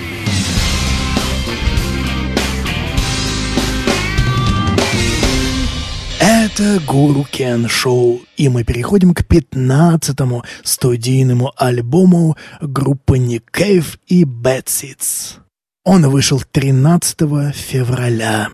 Это 6.20 6.80
Гуру 6.86 7.26
Кен 7.32 7.68
Шоу, 7.68 8.22
и 8.38 8.48
мы 8.50 8.64
переходим 8.64 9.16
к 9.16 9.26
пятнадцатому 9.26 10.44
студийному 10.64 11.52
альбому 11.56 12.38
группы 12.62 13.18
Cave 13.18 13.98
и 14.08 14.24
Seeds. 14.24 15.38
Он 15.84 16.08
вышел 16.10 16.42
13 16.52 17.56
февраля. 17.56 18.50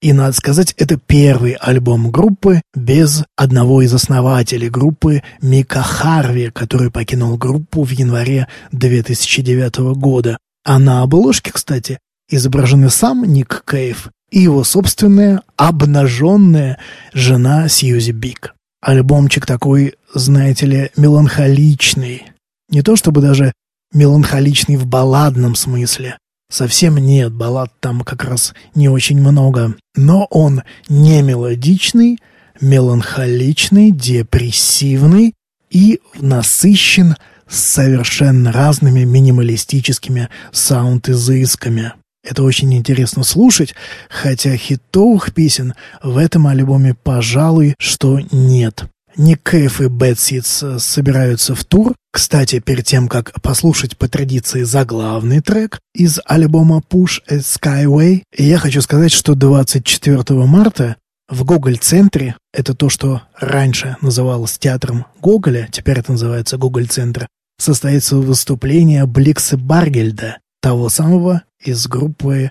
И, 0.00 0.14
надо 0.14 0.32
сказать, 0.32 0.74
это 0.78 0.96
первый 0.96 1.52
альбом 1.52 2.10
группы 2.10 2.62
без 2.74 3.24
одного 3.36 3.82
из 3.82 3.92
основателей 3.92 4.70
группы 4.70 5.22
Мика 5.42 5.82
Харви, 5.82 6.50
который 6.50 6.90
покинул 6.90 7.36
группу 7.36 7.84
в 7.84 7.90
январе 7.90 8.48
2009 8.72 9.94
года. 9.96 10.38
А 10.64 10.78
на 10.78 11.02
обложке, 11.02 11.52
кстати, 11.52 11.98
изображены 12.30 12.88
сам 12.88 13.24
Ник 13.24 13.62
Кейв 13.68 14.10
и 14.30 14.40
его 14.40 14.64
собственная 14.64 15.42
обнаженная 15.56 16.78
жена 17.12 17.68
Сьюзи 17.68 18.12
Бик. 18.12 18.54
Альбомчик 18.80 19.44
такой, 19.44 19.96
знаете 20.14 20.66
ли, 20.66 20.90
меланхоличный. 20.96 22.24
Не 22.70 22.82
то 22.82 22.96
чтобы 22.96 23.20
даже 23.20 23.52
меланхоличный 23.92 24.76
в 24.76 24.86
балладном 24.86 25.54
смысле. 25.54 26.16
Совсем 26.50 26.98
нет, 26.98 27.32
баллад 27.32 27.72
там 27.78 28.00
как 28.00 28.24
раз 28.24 28.54
не 28.74 28.88
очень 28.88 29.20
много. 29.20 29.76
Но 29.94 30.26
он 30.30 30.62
не 30.88 31.22
мелодичный, 31.22 32.18
меланхоличный, 32.60 33.92
депрессивный 33.92 35.34
и 35.70 36.00
насыщен 36.16 37.14
совершенно 37.48 38.50
разными 38.50 39.04
минималистическими 39.04 40.28
саунд-изысками. 40.52 41.92
Это 42.22 42.42
очень 42.42 42.74
интересно 42.74 43.22
слушать, 43.22 43.74
хотя 44.10 44.56
хитовых 44.56 45.32
песен 45.32 45.74
в 46.02 46.18
этом 46.18 46.48
альбоме, 46.48 46.94
пожалуй, 46.94 47.74
что 47.78 48.18
нет. 48.32 48.84
Ник 49.16 49.48
Кейв 49.48 49.80
и 49.80 49.84
Bad 49.84 50.14
Seeds 50.14 50.78
собираются 50.78 51.54
в 51.54 51.64
тур. 51.64 51.94
Кстати, 52.12 52.60
перед 52.60 52.84
тем, 52.84 53.08
как 53.08 53.40
послушать 53.42 53.96
по 53.96 54.08
традиции 54.08 54.62
заглавный 54.62 55.40
трек 55.40 55.80
из 55.94 56.20
альбома 56.24 56.82
Push 56.88 57.20
a 57.28 57.36
Skyway, 57.36 58.22
я 58.36 58.58
хочу 58.58 58.82
сказать, 58.82 59.12
что 59.12 59.34
24 59.34 60.22
марта 60.46 60.96
в 61.28 61.44
Гоголь-центре, 61.44 62.36
это 62.52 62.74
то, 62.74 62.88
что 62.88 63.22
раньше 63.38 63.96
называлось 64.00 64.58
театром 64.58 65.06
Гоголя, 65.20 65.68
теперь 65.70 66.00
это 66.00 66.12
называется 66.12 66.56
Гоголь-центр, 66.56 67.28
состоится 67.58 68.16
выступление 68.16 69.06
Бликса 69.06 69.56
Баргельда, 69.56 70.38
того 70.60 70.88
самого 70.88 71.42
из 71.62 71.86
группы 71.86 72.50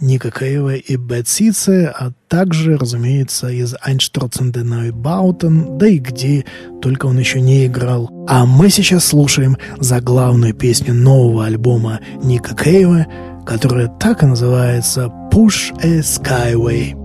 Ника 0.00 0.30
Кейва 0.30 0.76
и 0.76 0.96
Бэт 0.96 1.28
Сице, 1.28 1.92
а 1.94 2.12
также, 2.28 2.76
разумеется, 2.76 3.48
из 3.48 3.74
Einstürzen 3.74 4.52
Neubauten, 4.52 5.76
да 5.78 5.86
и 5.88 5.98
где 5.98 6.44
только 6.80 7.06
он 7.06 7.18
еще 7.18 7.40
не 7.40 7.66
играл. 7.66 8.10
А 8.26 8.46
мы 8.46 8.70
сейчас 8.70 9.04
слушаем 9.04 9.56
заглавную 9.78 10.54
песню 10.54 10.94
нового 10.94 11.46
альбома 11.46 12.00
Ника 12.22 12.56
Кейва, 12.56 13.06
которая 13.44 13.88
так 13.88 14.22
и 14.22 14.26
называется 14.26 15.12
«Push 15.32 15.72
a 15.82 16.00
Skyway». 16.00 16.96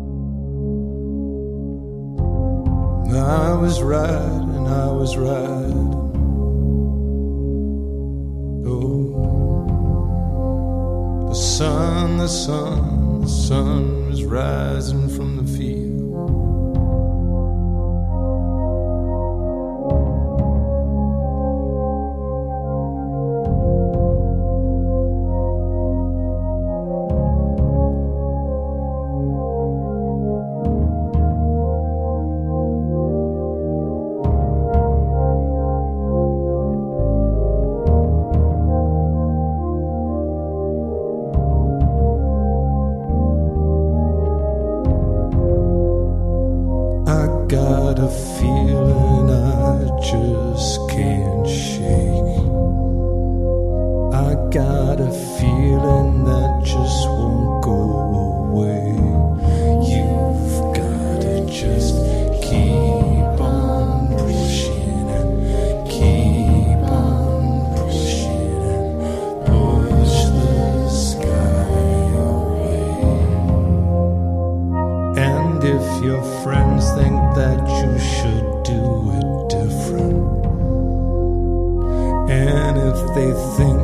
I 3.12 3.56
was 3.56 3.82
right 3.82 4.46
I 4.68 4.92
was 4.92 5.16
right. 5.16 6.05
The 11.36 11.42
sun, 11.42 12.18
the 12.18 12.28
sun, 12.30 13.20
the 13.20 13.28
sun 13.28 14.08
was 14.08 14.24
rising 14.24 15.10
from 15.10 15.36
the 15.36 15.44
field. 15.44 15.85
They 83.16 83.32
think 83.56 83.75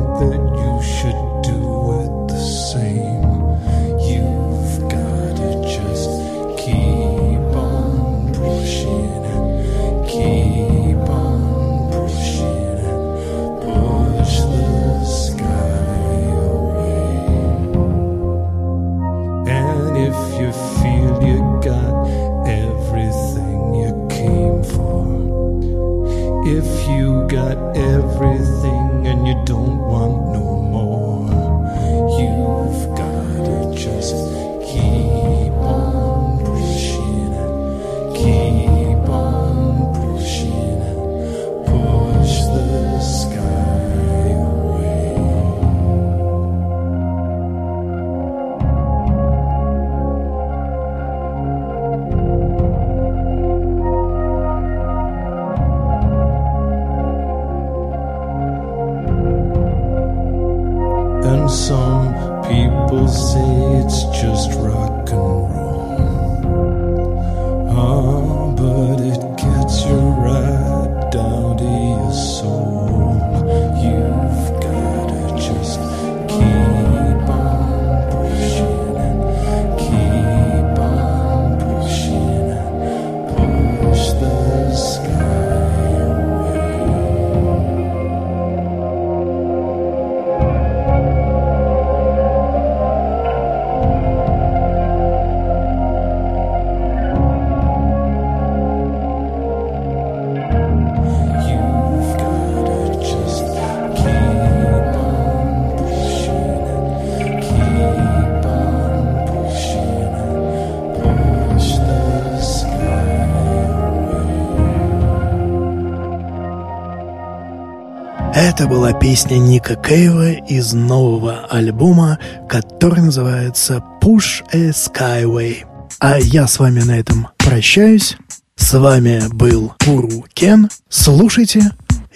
Это 118.54 118.66
была 118.66 118.92
песня 118.92 119.38
Ника 119.38 119.76
Кейва 119.76 120.32
из 120.32 120.74
нового 120.74 121.46
альбома, 121.46 122.18
который 122.50 123.02
называется 123.02 123.82
Push 124.02 124.44
a 124.52 124.68
Skyway. 124.68 125.64
А 125.98 126.18
я 126.18 126.46
с 126.46 126.58
вами 126.58 126.80
на 126.80 126.98
этом 127.00 127.28
прощаюсь. 127.38 128.18
С 128.56 128.78
вами 128.78 129.22
был 129.32 129.72
Пуру 129.78 130.26
Кен. 130.34 130.68
Слушайте 130.90 131.70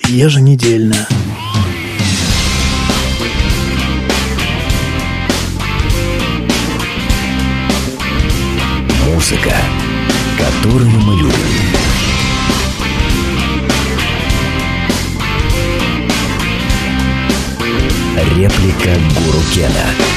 еженедельно. 0.06 1.08
Музыка, 9.06 9.54
которую 10.38 11.00
мы 11.00 11.14
любим. 11.14 11.75
Реплика 18.36 18.92
Гуру 19.14 19.40
Кена. 19.54 20.15